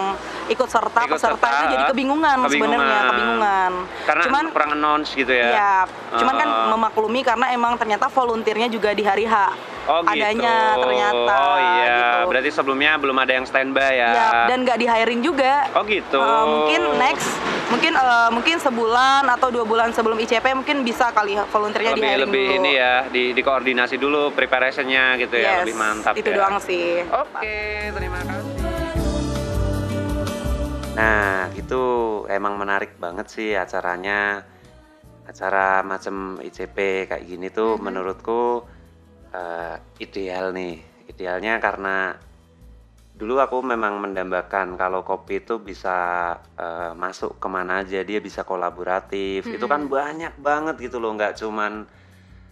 [0.46, 1.88] ikut serta Ikut peserta serta, itu jadi ah.
[1.88, 3.04] kebingungan, sebenarnya Kebingungan.
[3.06, 3.72] kebingungan.
[4.04, 5.48] Karena Cuman kurang announce gitu ya.
[5.48, 5.74] Iya,
[6.18, 9.34] cuman kan memaklumi karena emang ternyata volunteernya juga di hari H.
[9.90, 10.22] Oh gitu.
[10.22, 11.34] Adanya ternyata.
[11.34, 11.90] Oh iya.
[11.90, 12.18] gitu.
[12.30, 14.10] Berarti sebelumnya belum ada yang standby ya.
[14.14, 15.66] Ya, dan nggak di hiring juga.
[15.74, 16.18] Oh gitu.
[16.22, 17.28] Eh, mungkin next,
[17.74, 22.06] mungkin eh, mungkin sebulan atau dua bulan sebelum ICP mungkin bisa kali volunteernya di lebih
[22.06, 22.58] hiring lebih dulu.
[22.62, 26.36] ini ya, di dikoordinasi dulu preparationnya gitu ya, Yes, lebih mantap Itu ya.
[26.38, 27.02] doang sih.
[27.10, 27.58] Oke,
[27.90, 28.58] terima kasih.
[30.90, 31.82] Nah, gitu
[32.30, 34.46] emang menarik banget sih acaranya.
[35.26, 38.66] Acara macam ICP kayak gini tuh menurutku
[39.34, 40.80] eh, ideal nih.
[41.10, 42.14] Idealnya karena
[43.10, 48.46] dulu aku memang mendambakan kalau kopi itu bisa eh, masuk ke mana aja, dia bisa
[48.46, 49.46] kolaboratif.
[49.50, 51.84] Itu kan banyak banget gitu loh, nggak cuman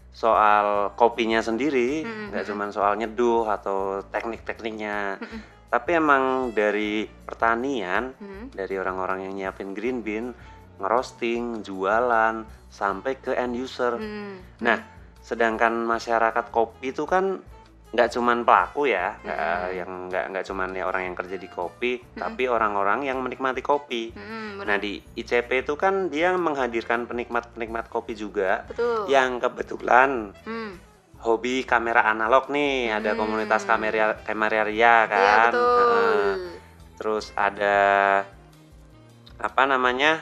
[0.08, 5.20] soal kopinya sendiri, nggak cuman soal nyeduh atau teknik-tekniknya,
[5.68, 8.16] tapi emang dari pertanian,
[8.50, 10.32] dari orang-orang yang nyiapin green bean,
[10.80, 14.00] ngerosting, jualan, sampai ke end user.
[14.00, 14.40] Hmm.
[14.64, 14.97] Nah,
[15.28, 17.36] sedangkan masyarakat kopi itu kan
[17.88, 22.00] nggak cuman pelaku ya, nggak- yang nggak nggak cuman ya orang yang kerja di kopi,
[22.16, 24.12] tapi orang-orang yang menikmati kopi.
[24.12, 24.64] Hmm, bener.
[24.68, 29.08] Nah di ICP itu kan dia menghadirkan penikmat-penikmat kopi juga Betul.
[29.08, 30.76] yang kebetulan Hmm.
[31.24, 35.16] hobi kamera analog nih, ada komunitas kamera kameraria kan.
[35.20, 35.76] Iya betul.
[35.80, 36.32] Heeh.
[37.00, 37.78] Terus ada
[39.40, 40.20] apa namanya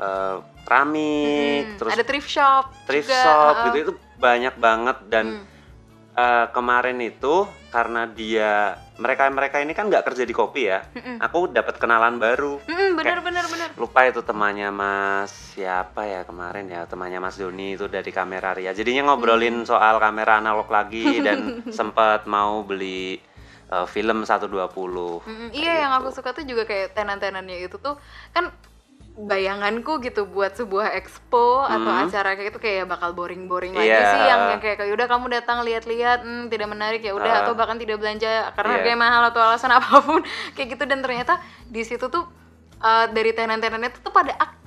[0.00, 3.64] eh, keramik, Hmm, terus ada thrift shop thrift juga, shop heeh.
[3.66, 5.48] gitu itu banyak banget dan Hmm.
[6.12, 7.34] eh, kemarin itu
[7.68, 10.84] karena dia mereka mereka ini kan nggak kerja di kopi ya,
[11.18, 12.60] aku dapat kenalan baru.
[12.60, 13.68] Mm, bener Kayak- bener bener.
[13.74, 18.70] lupa itu temannya Mas siapa ya kemarin ya temannya Mas Doni itu dari kamera Ria
[18.70, 21.38] jadinya ngobrolin soal kamera analog lagi dan
[21.70, 23.22] sempat mau beli
[23.68, 24.50] uh, film 120
[25.22, 26.00] Mm, Kayak iya yang gitu.
[26.00, 27.96] aku suka tuh juga kayak tenan-tenannya itu tuh
[28.30, 28.50] kan
[29.20, 32.04] bayanganku gitu buat sebuah expo atau Hmm.
[32.04, 34.06] acara kayak gitu kayak bakal boring-boring lagi Iya.
[34.08, 37.40] sih yang, yang kayak udah kamu datang lihat-lihat hmm, tidak menarik ya udah Ah.
[37.44, 38.76] atau bahkan tidak belanja karena Iya.
[38.78, 42.24] harganya mahal atau alasan apa pun kayak gitu dan ternyata di situ tuh
[42.80, 44.58] uh, dari tenan-tenannya tuh, tuh pada aktif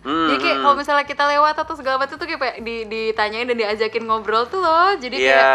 [0.00, 0.64] Hmm, jadi kayak hmm.
[0.64, 4.58] kalau misalnya kita lewat atau segala macam tuh kayak di, ditanyain dan diajakin ngobrol tuh
[4.58, 5.28] loh jadi Iya.
[5.28, 5.52] kayak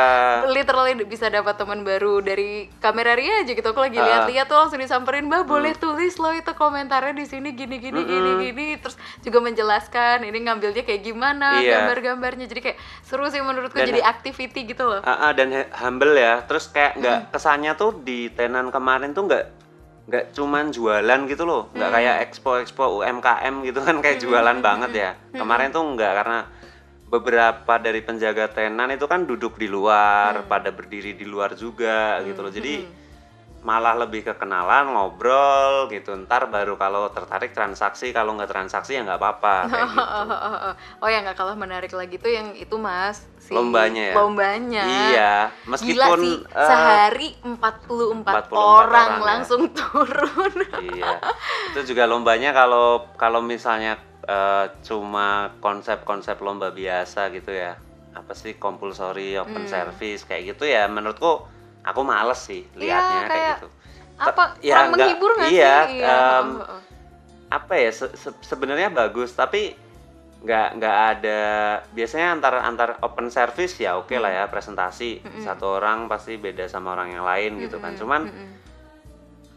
[0.52, 4.00] literally bisa dapat teman baru dari kamera Ria aja gitu aku lagi Ah.
[4.00, 4.10] Hmm.
[4.30, 8.32] lihat-lihat tuh langsung disamperin mbak boleh tulis loh itu komentarnya di sini gini gini gini
[8.40, 11.82] gini terus juga menjelaskan ini ngambilnya kayak gimana Iya.
[11.82, 16.14] gambar-gambarnya jadi kayak seru sih menurutku Dan- jadi activity gitu loh Ah, ah, dan humble
[16.14, 19.57] ya terus kayak nggak kesannya tuh di tenan kemarin tuh nggak
[20.08, 21.68] nggak cuman jualan gitu loh.
[21.76, 25.12] Nggak kayak expo expo UMKM gitu kan kayak jualan banget ya.
[25.36, 26.40] kemarin tuh nggak karena
[27.08, 32.40] beberapa dari penjaga tenan itu kan duduk di luar pada berdiri di luar juga gitu
[32.40, 32.52] loh.
[32.52, 33.07] Jadi
[33.68, 39.04] malah lebih ke kenalan ngobrol gitu ntar baru kalau tertarik transaksi kalau nggak transaksi ya
[39.04, 40.04] nggak apa-apa kayak gitu.
[41.04, 44.16] oh yang nggak kalah menarik lagi tuh yang itu mas si Lombanya ya?
[44.16, 49.24] lombanya iya Gila meskipun sih, eh, sehari 44, 44 orang, orang ya.
[49.26, 50.54] langsung turun.
[50.80, 51.12] Iya.
[51.72, 57.76] Itu juga lombanya kalau kalau misalnya eh, cuma konsep-konsep lomba biasa gitu ya.
[58.14, 59.70] Apa sih compulsory open Hmm.
[59.70, 61.44] service kayak gitu ya menurutku
[61.88, 63.68] aku males sih liatnya kayak, kayak gitu.
[64.18, 66.02] Apa, Ya, kurang nggak- menghibur nggak iya, sih?
[66.02, 66.82] heeh, heeh.
[67.48, 69.72] Apa ya se- se- sebenarnya bagus tapi
[70.38, 71.42] nggak nggak ada
[71.90, 74.52] biasanya antar antar open service ya oke lah ya Hmm.
[74.52, 75.10] presentasi
[75.42, 78.30] satu orang pasti beda sama orang yang lain gitu kan cuman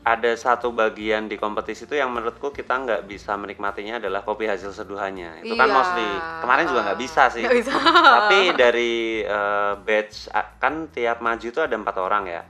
[0.01, 4.73] ada satu bagian di kompetisi itu yang menurutku kita nggak bisa menikmatinya adalah kopi hasil
[4.73, 5.45] seduhannya.
[5.45, 5.77] Itu kan Iya.
[5.77, 6.09] mostly.
[6.41, 7.45] Kemarin juga nggak bisa sih.
[7.45, 7.73] Nggak bisa.
[8.17, 12.43] tapi dari eh, batch ah, kan tiap maju itu ada empat orang ya.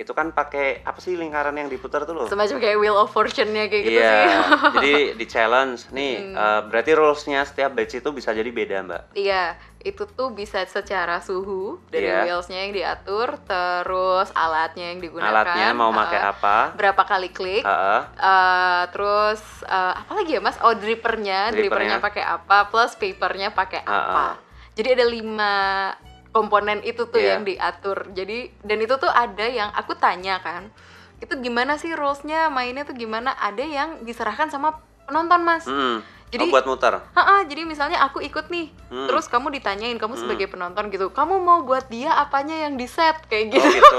[0.00, 2.26] Itu kan pakai apa sih lingkaran yang diputar tuh loh?
[2.26, 4.16] Semacam kayak Wheel of Fortune-nya kayak gitu iya.
[4.16, 4.32] sih.
[4.80, 9.02] jadi di challenge nih eh, berarti rulesnya setiap batch itu bisa jadi beda mbak?
[9.12, 12.24] Iya, itu tuh bisa secara suhu dari Iya.
[12.24, 15.44] wheelsnya yang diatur, terus alatnya yang digugunakan.
[15.44, 17.62] alatnya mau heeh, pakai apa Berapa kali klik?
[17.62, 18.00] Heeh.
[18.16, 20.56] eh, terus eh, apa lagi ya mas?
[20.58, 22.00] Oh drippernya, drippernya Drippernya.
[22.00, 22.56] pakai apa?
[22.66, 24.26] Plus papernya pakai Ah, apa?
[24.72, 25.54] Jadi ada lima
[26.30, 27.36] komponen itu tuh Iya.
[27.36, 28.08] yang diatur.
[28.10, 30.72] Jadi dan itu tuh ada yang aku tanya kan,
[31.16, 33.36] itu gimana sih rulesnya mainnya tuh gimana?
[33.36, 35.62] Ada yang diserahkan sama penonton mas.
[35.64, 36.00] Hmm.
[36.34, 36.94] Jadi- oh, buat muter
[37.44, 39.06] jadi misalnya aku ikut nih, Hmm.
[39.06, 43.20] terus kamu ditanyain kamu sebagai penonton gitu, kamu mau buat dia apanya yang di set
[43.28, 43.68] kayak oh gitu.
[43.68, 43.98] gitu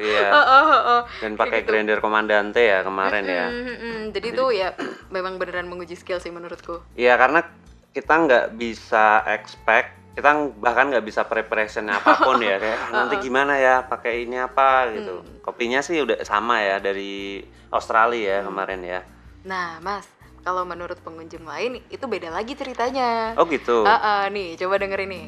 [0.10, 1.00] iya Heeh, heeh.
[1.22, 1.68] dan pakai gitu.
[1.70, 4.00] grinder komandante ya kemarin ya Mm, mm, mm.
[4.12, 4.74] Jadi tuh ya
[5.14, 6.82] memang beneran menguji skill sih menurutku.
[6.94, 7.46] Iya karena
[7.92, 13.56] kita nggak bisa expect kita bahkan nggak bisa preparation apa pun ya kayak nanti gimana
[13.56, 19.00] ya pakai ini apa gitu kopinya sih udah sama ya dari Australia ya kemarin ya
[19.46, 20.10] Nah, Mas,
[20.46, 23.34] kalau menurut pengunjung lain itu beda lagi ceritanya.
[23.34, 23.82] Oh gitu.
[23.82, 25.22] Uh, uh, nih, coba dengerin ini.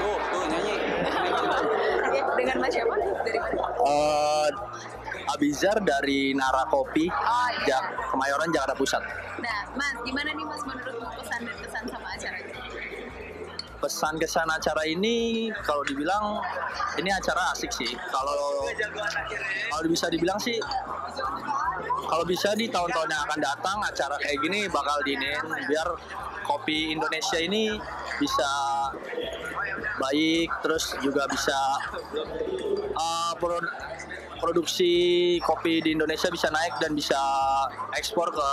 [0.00, 0.76] Tuh, tuh nyanyi.
[2.40, 2.94] Dengan Mas siapa?
[2.96, 3.64] Dari mana?
[3.84, 4.48] Uh,
[5.36, 8.00] Abizar dari Nara Kopi, oh, iya.
[8.08, 9.04] Kemayoran Jakarta Pusat.
[9.44, 11.57] Nah, Mas, gimana nih Mas menurut pesan dari
[13.78, 16.42] Pesan kesan acara ini, kalau dibilang
[16.98, 17.94] ini acara asik sih.
[18.10, 18.66] Kalau
[19.70, 20.58] kalau bisa dibilang sih,
[22.10, 25.88] kalau bisa di tahun-tahun yang akan datang acara kayak gini bakal diinin biar
[26.42, 27.78] kopi Indonesia ini
[28.18, 28.50] bisa
[30.02, 31.58] baik, terus juga bisa
[32.98, 33.32] uh,
[34.38, 34.92] produksi
[35.42, 37.18] kopi di Indonesia bisa naik dan bisa
[37.98, 38.50] ekspor ke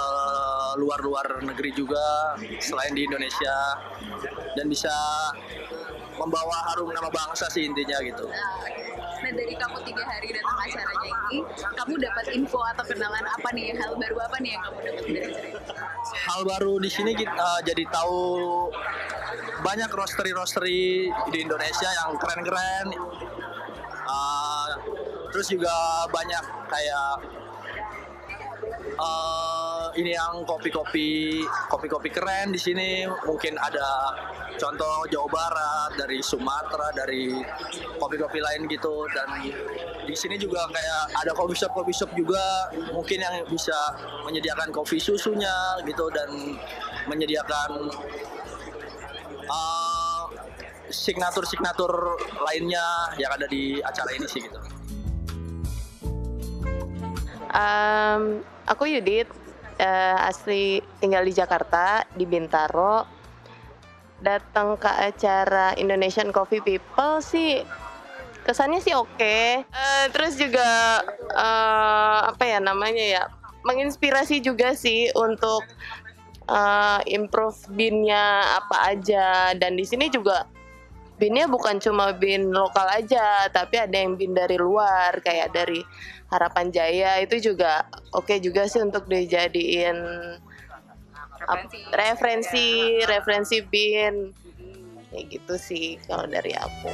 [0.82, 3.56] luar-luar negeri juga selain di Indonesia
[4.58, 4.92] dan bisa
[6.20, 8.26] membawa harum nama bangsa sih intinya gitu.
[9.26, 11.38] Nah, dari kamu tiga hari datang acaranya ini,
[11.74, 13.74] kamu dapat info atau kenalan apa nih?
[13.74, 15.60] Hal baru apa nih yang kamu dapat dari acara ini?
[16.30, 18.20] Hal baru di sini kita jadi tahu
[19.66, 22.88] banyak roastery-roastery di Indonesia yang keren-keren.
[25.36, 25.76] Terus juga
[26.16, 27.12] banyak kayak
[28.96, 34.16] uh, ini yang kopi-kopi kopi-kopi keren di sini mungkin ada
[34.56, 37.36] contoh Jawa Barat dari Sumatera dari
[38.00, 39.28] kopi-kopi lain gitu dan
[40.08, 43.76] di sini juga kayak ada coffee shop coffee shop juga mungkin yang bisa
[44.24, 46.32] menyediakan kopi susunya gitu dan
[47.12, 47.92] menyediakan
[49.52, 50.24] uh,
[50.88, 51.92] signatur-signatur
[52.40, 54.75] lainnya yang ada di acara ini sih gitu.
[57.56, 59.32] Um, aku Yudit,
[59.80, 63.08] eh, asli tinggal di Jakarta, di Bintaro.
[64.20, 67.64] Datang ke acara Indonesian Coffee People sih
[68.44, 69.64] kesannya sih oke.
[69.64, 71.00] Eh, terus juga
[71.32, 73.24] eh, apa ya namanya ya,
[73.64, 75.64] menginspirasi juga sih untuk
[76.52, 79.56] eh, improve binnya apa aja.
[79.56, 80.44] Dan di sini juga
[81.16, 85.80] binnya bukan cuma bin lokal aja, tapi ada yang bin dari luar kayak dari
[86.28, 89.96] Harapan Jaya itu juga oke juga sih untuk dijadiin
[91.48, 94.34] ap- referensi referensi bin
[95.14, 96.92] kayak gitu sih kalau dari aku.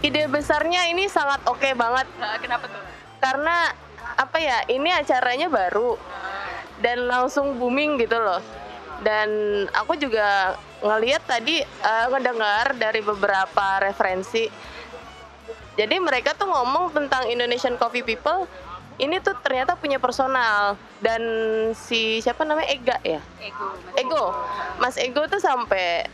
[0.00, 2.08] Ide besarnya ini sangat oke banget.
[2.40, 2.82] kenapa tuh?
[3.20, 3.68] Karena
[4.16, 4.64] apa ya?
[4.64, 6.00] Ini acaranya baru
[6.80, 8.40] dan langsung booming gitu loh.
[9.04, 9.28] Dan
[9.76, 14.48] aku juga ngeliat tadi eh, ngedengar dari beberapa referensi.
[15.76, 18.44] Jadi mereka tuh ngomong tentang Indonesian Coffee People
[19.00, 21.22] ini tuh ternyata punya personal dan
[21.72, 23.20] si siapa namanya Ega ya?
[23.40, 23.66] Ego.
[23.96, 24.24] Ego.
[24.76, 26.04] Mas Ego tuh sampai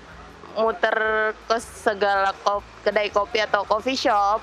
[0.57, 0.97] muter
[1.35, 4.39] ke segala kop, kedai kopi atau coffee shop.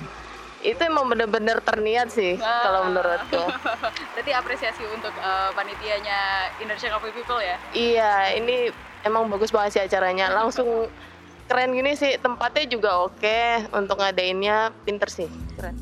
[0.64, 3.44] Itu emang bener-bener terniat sih kalau menurutku.
[4.16, 7.56] Berarti apresiasi untuk eh, panitianya Indonesian Coffee People ya?
[7.72, 8.72] Iya, ini
[9.04, 10.32] emang bagus banget sih acaranya.
[10.32, 10.88] Langsung
[11.48, 15.28] keren gini sih, tempatnya juga oke untuk ngadainnya, pinter sih,
[15.60, 15.76] keren.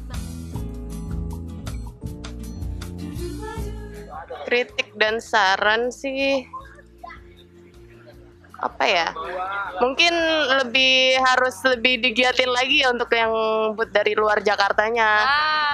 [4.49, 6.43] Kritik dan saran sih
[8.61, 9.07] apa ya?
[9.81, 10.13] Mungkin
[10.61, 13.33] lebih harus lebih digiatin lagi ya untuk yang
[13.73, 15.25] but dari luar Jakartanya.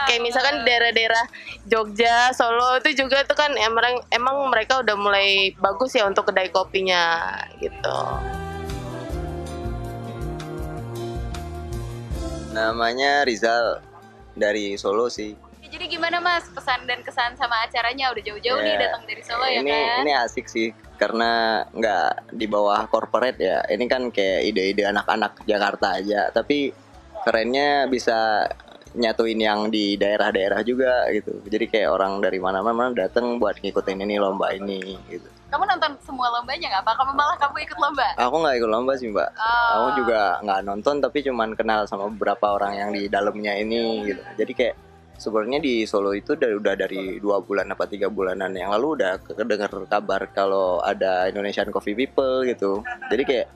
[0.07, 1.25] Kayak misalkan daerah-daerah
[1.67, 6.47] Jogja, Solo itu juga itu kan emang emang mereka udah mulai bagus ya untuk kedai
[6.47, 7.27] kopinya
[7.59, 7.97] gitu.
[12.55, 13.83] Namanya Rizal
[14.33, 15.35] dari Solo sih.
[15.67, 18.07] Jadi gimana Mas pesan dan kesan sama acaranya?
[18.15, 20.07] Udah jauh-jauh nih Ya, datang dari Solo ya ini kan?
[20.07, 23.61] ini asik sih karena nggak di bawah corporate ya.
[23.69, 26.73] Ini kan kayak ide-ide anak-anak Jakarta aja, tapi
[27.23, 28.49] kerennya bisa
[28.97, 31.37] nyatuin yang di daerah-daerah juga gitu.
[31.45, 35.29] Jadi kayak orang dari mana-mana datang buat ngikutin ini lomba ini gitu.
[35.47, 36.83] Kamu nonton semua lombanya nggak?
[36.83, 38.07] Apa kamu malah kamu ikut lomba?
[38.19, 39.29] Aku nggak ikut lomba sih mbak.
[39.37, 39.71] Oh.
[39.71, 44.21] Aku juga nggak nonton tapi cuman kenal sama beberapa orang yang di dalamnya ini gitu.
[44.35, 44.75] Jadi kayak
[45.17, 49.17] sebenarnya di Solo itu dari udah dari dua bulan apa tiga bulanan yang lalu udah
[49.25, 52.85] kedengar kabar kalau ada Indonesian Coffee People gitu.
[53.09, 53.47] Jadi kayak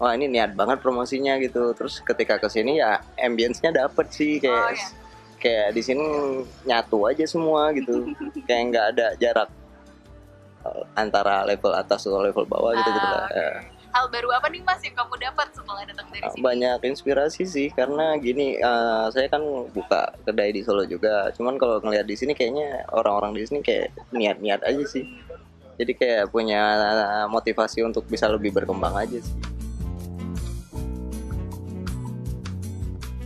[0.00, 1.76] wah ini niat banget promosinya gitu.
[1.76, 4.80] Terus ketika ke sini ya ambience-nya dapet sih kayak
[5.38, 6.04] kayak di sini
[6.66, 8.08] nyatu aja semua gitu.
[8.48, 9.50] kayak nggak ada jarak
[10.64, 13.28] eh, antara level atas atau level bawah gitu gitu lah.
[13.30, 13.77] Ya.
[13.98, 16.38] Hal baru apa nih Mas yang kamu dapat setelah datang dari sini?
[16.38, 19.42] banyak inspirasi sih karena gini eh, saya kan
[19.74, 21.34] buka kedai di Solo juga.
[21.34, 25.02] Cuman kalau ngeliat di sini kayaknya orang-orang di sini kayak niat-niat aja sih.
[25.82, 26.78] Jadi kayak punya
[27.26, 29.34] motivasi untuk bisa lebih berkembang aja sih.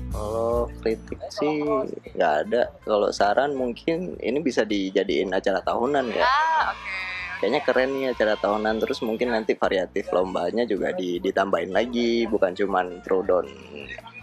[0.09, 1.69] Kalau kritik sih
[2.17, 2.73] nggak ada.
[2.81, 6.25] Kalau saran mungkin ini bisa dijadiin acara tahunan ya.
[6.25, 7.12] Ah, oke.
[7.43, 12.55] Kayaknya keren nih acara tahunan terus mungkin nanti variatif lombanya juga di, ditambahin lagi bukan
[12.55, 13.51] cuman throwdown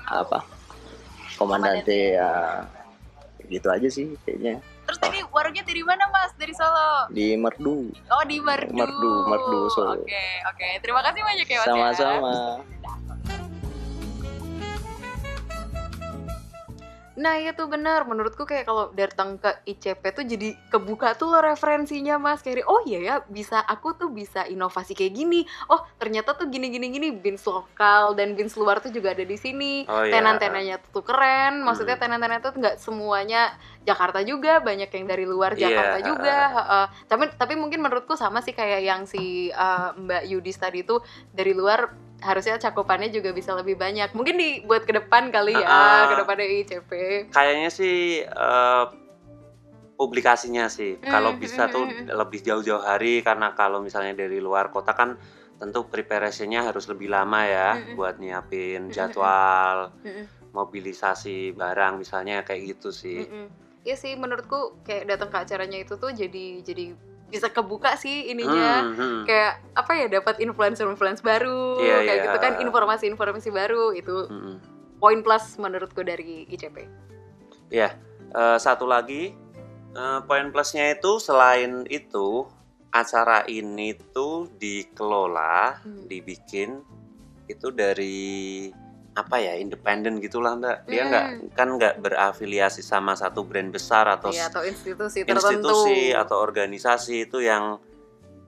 [0.07, 0.39] apa
[1.35, 2.63] komandante ya
[3.51, 6.33] gitu aja sih kayaknya Terus tadi warungnya dari mana Mas?
[6.33, 7.13] Dari Solo.
[7.13, 8.73] di merdu Oh di Merdu.
[8.73, 10.01] Merdu, Merdu, Solo.
[10.01, 10.67] Oke oke.
[10.81, 12.01] Terima kasih banyak ya Mas.
[12.01, 12.57] ya.
[17.19, 21.43] Nah iya tuh benar, menurutku kayak kalau datang ke ICP tuh jadi kebuka tuh loh
[21.43, 22.39] referensinya mas.
[22.39, 25.43] Kayak oh iya ya bisa aku tuh bisa inovasi kayak gini.
[25.67, 29.35] Oh ternyata tuh gini gini gini bins lokal dan bins luar tuh juga ada di
[29.35, 29.83] sini.
[29.91, 30.15] Oh, iya.
[30.15, 33.51] Tenan-tenannya tuh keren, maksudnya tenan-tenan tuh nggak semuanya
[33.83, 36.85] Jakarta juga, banyak yang dari luar Iya, Jakarta uh, juga heeh.
[37.11, 41.03] Tapi tapi mungkin menurutku sama sih kayak yang si uh, Mbak Yudis tadi tuh
[41.35, 44.11] dari luar harusnya cakupannya juga bisa lebih banyak.
[44.11, 46.03] Mungkin dibuat ke depan kali ya, Ah.
[46.11, 46.91] ke depannya ICP.
[47.31, 48.85] kayaknya sih eh,
[49.99, 54.39] publikasinya sih Hmm, kalau bisa hmm, tuh hmm, lebih jauh-jauh hari karena kalau misalnya dari
[54.39, 55.19] luar kota kan
[55.59, 57.95] tentu preparationnya harus lebih lama ya Hmm, hmm.
[57.99, 59.77] buat Hmm, nyiapin hmm, jadwal
[60.55, 63.27] mobilisasi barang misalnya kayak gitu sih.
[63.83, 66.95] Iya sih menurutku kayak datang ke acaranya itu tuh jadi jadi
[67.29, 69.21] bisa kebuka sih ininya Hmm, hmm.
[69.23, 72.25] kayak apa ya dapat influencer-influencer baru Iya, kayak iya.
[72.25, 74.55] gitu kan informasi-informasi baru itu Mm-mm.
[74.97, 76.89] poin plus menurutku dari ICP.
[77.69, 77.93] Ya,
[78.33, 79.31] eh, satu lagi
[79.89, 82.45] eh, poin plusnya itu selain itu
[82.89, 86.05] acara ini tuh dikelola, Hmm.
[86.09, 86.81] dibikin
[87.45, 88.69] itu dari
[89.11, 90.85] apa ya independen gitulah mbak.
[90.85, 91.09] Dia Hmm.
[91.09, 95.67] nggak kan nggak berafiliasi sama satu brand besar atau s- atau institusi tertentu.
[95.67, 97.77] institusi atau organisasi itu yang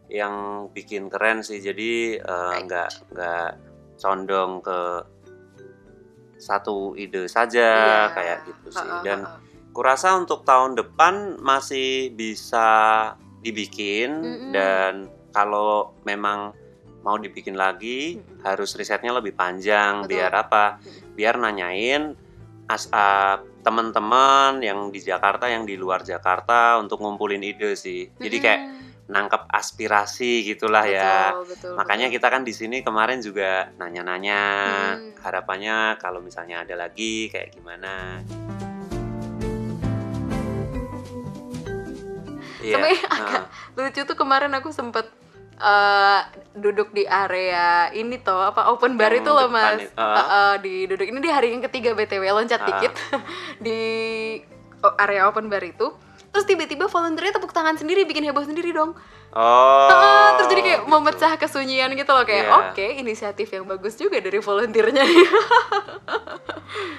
[0.07, 0.36] yang
[0.70, 1.57] bikin keren sih.
[1.57, 3.49] Jadi eh, nggak nggak
[3.97, 4.80] condong ke
[6.38, 8.01] satu ide saja Iya.
[8.12, 8.89] kayak gitu sih.
[9.03, 9.20] Dan
[9.72, 12.68] kurasa untuk tahun depan masih bisa
[13.39, 14.51] dibikin Mm-mm.
[14.51, 14.93] dan
[15.30, 16.51] kalau memang
[17.02, 20.10] mau dibikin lagi harus risetnya lebih panjang Betul.
[20.16, 20.64] biar apa?
[21.18, 22.14] Biar nanyain
[22.70, 28.10] as ah, teman-teman yang di Jakarta yang di luar Jakarta untuk ngumpulin ide sih.
[28.16, 28.62] Jadi kayak
[29.12, 31.36] nangkep aspirasi gitulah ya.
[31.36, 32.16] Betul, betul, Makanya betul.
[32.16, 34.41] kita kan di sini kemarin juga nanya-nanya
[34.95, 35.12] Hmm.
[35.20, 38.24] harapannya kalau misalnya ada lagi kayak gimana.
[42.62, 43.18] Iya, Sampai nah.
[43.18, 43.43] agak
[43.74, 45.10] lucu tuh kemarin aku sempet
[45.64, 46.20] eh,
[46.53, 50.49] duduk di area ini toh apa open bar Yang itu loh mas Eh, ah.
[50.49, 52.66] eh, di duduk ini di hari yang ketiga btw loncat Ah.
[52.68, 52.91] dikit
[53.62, 53.80] di
[54.97, 55.89] area open bar itu
[56.28, 58.93] terus tiba-tiba volunteernya tepuk tangan sendiri bikin heboh sendiri dong
[59.32, 59.88] Oh.
[59.88, 62.51] Ah, terus jadi kayak memecah kesunyian gitu loh kayak Iya.
[62.68, 65.01] oke inisiatif yang bagus juga dari volunteernya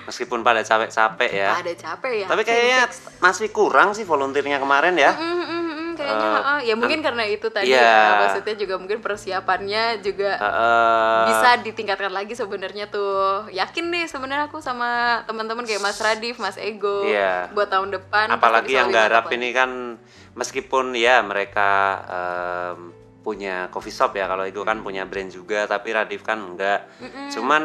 [0.03, 1.55] Meskipun pada capek-capek ya.
[1.55, 2.79] ada capek ya Tapi kayaknya
[3.19, 5.13] masih kurang sih volunteernya kemarin ya.
[5.13, 5.63] Mm, mm,
[5.93, 6.59] mm, kayaknya Eh, heeh.
[6.69, 7.81] ya mungkin karena itu tadi iya.
[7.81, 11.21] ya maksudnya juga mungkin persiapannya juga Heeh.
[11.29, 16.57] bisa ditingkatkan lagi sebenarnya tuh yakin deh sebenarnya aku sama teman-teman kayak Mas Radif, Mas
[16.57, 17.53] Ego Iya.
[17.53, 20.01] buat tahun depan Apalagi yang garap ini kan
[20.33, 21.71] meskipun ya mereka
[22.09, 22.79] em,
[23.23, 26.91] punya coffee shop ya kalau Ego kan punya brand juga tapi Radif kan enggak.
[26.99, 27.31] Mm-mm.
[27.31, 27.63] Cuman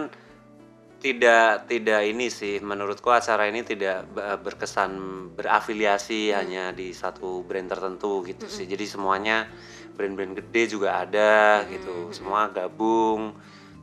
[0.97, 4.91] tidak tidak ini sih menurutku acara ini tidak be- berkesan
[5.37, 8.65] berafiliasi hanya di satu brand tertentu gitu sih.
[8.65, 9.45] Jadi semuanya
[9.97, 12.09] brand-brand gede juga ada gitu.
[12.13, 13.33] Semua gabung,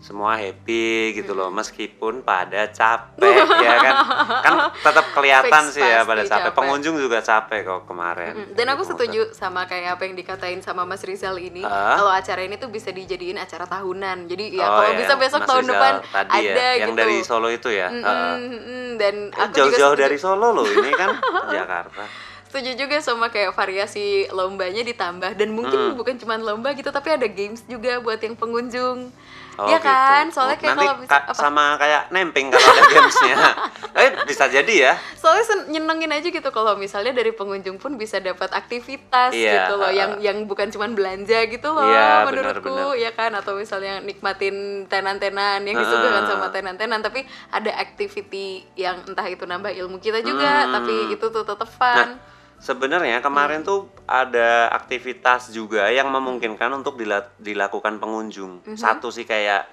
[0.04, 0.84] semua happy
[1.14, 3.24] gitu loh meskipun pada capek
[3.56, 3.94] ya kan.
[4.38, 6.44] Kan tetap kelihatan Fix sih ya pada capek.
[6.44, 6.52] capek.
[6.52, 8.32] Pengunjung juga capek kok kemarin.
[8.36, 11.64] Mm, Dan aku setuju sama kayak apa yang dikatain sama Mas Rizal ini.
[11.64, 11.96] Ah?
[11.96, 14.28] Kalau acara ini tuh bisa dijadiin acara tahunan.
[14.28, 16.90] Jadi ya Oh, kalau ya, bisa besok Mas tahun Rizal depan tadi ya, ada yang
[16.90, 17.00] gitu.
[17.00, 17.88] dari Solo itu ya.
[17.88, 18.34] Mm, Heeh.
[18.36, 21.10] mm, mm, dan aku Jauh-jauh dari Solo loh ini kan
[21.56, 22.04] Jakarta.
[22.44, 25.98] setuju juga sama kayak variasi lombanya ditambah dan mungkin Hmm.
[25.98, 29.10] bukan cuma lomba gitu tapi ada games juga buat yang pengunjung
[29.54, 29.86] Oh, Iya gitu.
[29.86, 33.36] kan soalnya Oh, kayak nanti kalau bisa ka- sama kayak nemping kalau ada gamesnya.
[34.02, 34.92] eh bisa jadi ya.
[35.14, 39.86] soalnya nyenengin aja gitu kalau misalnya dari pengunjung pun bisa dapat aktivitas Iya, gitu loh
[39.86, 42.98] uh, yang yang bukan cuma belanja gitu loh Iya, menurutku benar-benar.
[42.98, 49.00] ya kan atau misalnya nikmatin tenan-tenan yang Uh, disuguhkan sama tenan-tenan tapi ada activity yang
[49.04, 50.72] entah itu nambah ilmu kita juga Hmm.
[50.74, 53.68] tapi itu tuh tetep fun Nah, sebenarnya kemarin Hmm.
[53.68, 58.64] tuh ada aktivitas juga yang memungkinkan untuk dila- dilakukan pengunjung.
[58.64, 58.76] Mhm.
[58.76, 59.66] Satu sih kayak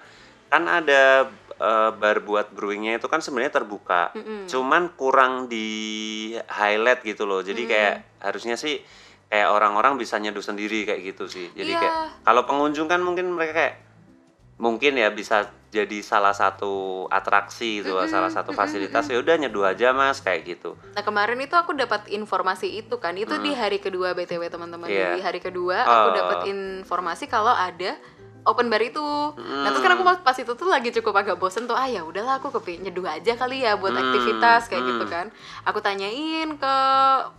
[0.48, 4.10] kan ada eh, bar buat brewingnya itu kan sebenarnya terbuka.
[4.12, 4.50] Mm-mm.
[4.50, 5.70] Cuman kurang di
[6.50, 7.46] highlight gitu loh.
[7.46, 7.70] Jadi Mm.
[7.70, 8.82] kayak harusnya sih
[9.30, 11.54] kayak orang-orang bisa nyeduh sendiri kayak gitu sih.
[11.54, 11.78] Jadi Iya.
[11.78, 13.76] kayak kalau pengunjung kan mungkin mereka kayak
[14.62, 19.66] mungkin ya bisa jadi salah satu atraksi gitu Mm-mm, salah satu fasilitas ya udah nyeduh
[19.66, 23.80] aja mas kayak gitu Nah kemarin itu aku dapat informasi itu kan, itu di hari
[23.80, 24.86] kedua btw teman-teman.
[24.86, 25.18] Iya.
[25.18, 26.14] Di hari kedua aku Oh.
[26.14, 27.98] dapat informasi kalau ada
[28.44, 29.02] open bar itu.
[29.38, 32.38] Nah terus kan aku pas itu tuh lagi cukup agak bosen tuh, ah ya udahlah
[32.38, 35.14] aku kepi nyeduh aja kali ya buat Hmm, aktivitas kayak gitu hmm.
[35.14, 35.26] kan.
[35.64, 36.76] Aku tanyain ke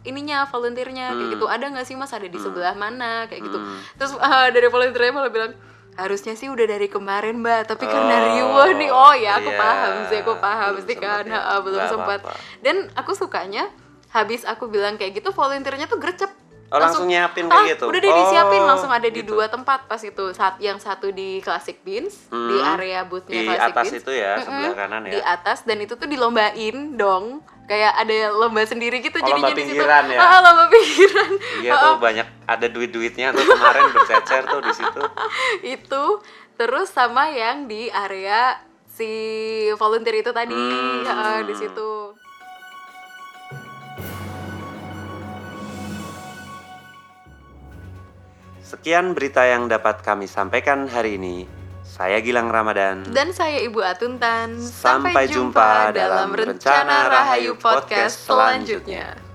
[0.05, 1.33] ininya volunteernya kayak Hmm.
[1.35, 3.59] gitu, ada nggak sih mas ada di sebelah mana kayak gitu.
[3.59, 3.79] Hmm.
[3.95, 5.53] Terus ah, dari volunteernya malah bilang
[5.93, 7.69] harusnya sih udah dari kemarin mbak.
[7.69, 8.91] Tapi karena Oh, riuh nih.
[8.91, 9.59] Oh ya aku iya.
[9.61, 11.25] paham sih aku paham Belum sih kan.
[11.25, 11.61] sempet ya.
[11.61, 12.21] Belum sempat
[12.61, 13.69] dan aku sukanya
[14.13, 16.29] habis aku bilang kayak gitu volunteernya tuh gercep
[16.73, 17.85] Oh, langsung nyiapin kayak Ah, gitu?
[17.85, 19.31] udah deh disiapin Oh, langsung ada di gitu.
[19.31, 22.73] dua tempat pas itu saat yang satu di Classic Beans di Hmm.
[22.73, 25.13] area boothnya Di Classic atas Beans itu ya, Mm-mm, sebelah kanan ya.
[25.13, 27.25] di atas dan itu tuh dilombain dong
[27.63, 30.19] kayak ada lomba sendiri gitu Oh, jadinya lomba di situ pinggiran ya?
[30.19, 35.03] Ah, lomba pinggiran iya Ah, tuh banyak ada duit-duitnya tuh kemarin bercecer tuh di situ
[35.77, 36.05] itu
[36.55, 38.57] terus sama yang di area
[38.89, 39.13] si
[39.75, 41.05] volunteer itu tadi Hmm.
[41.07, 42.17] ah, di situ
[48.73, 51.45] Sekian berita yang dapat kami sampaikan hari ini.
[51.85, 53.05] Saya Gilang Ramadan.
[53.13, 59.32] dan saya Ibu Atuntan Sampai jumpa dalam Rencana Rahayu Podcast selanjutnya.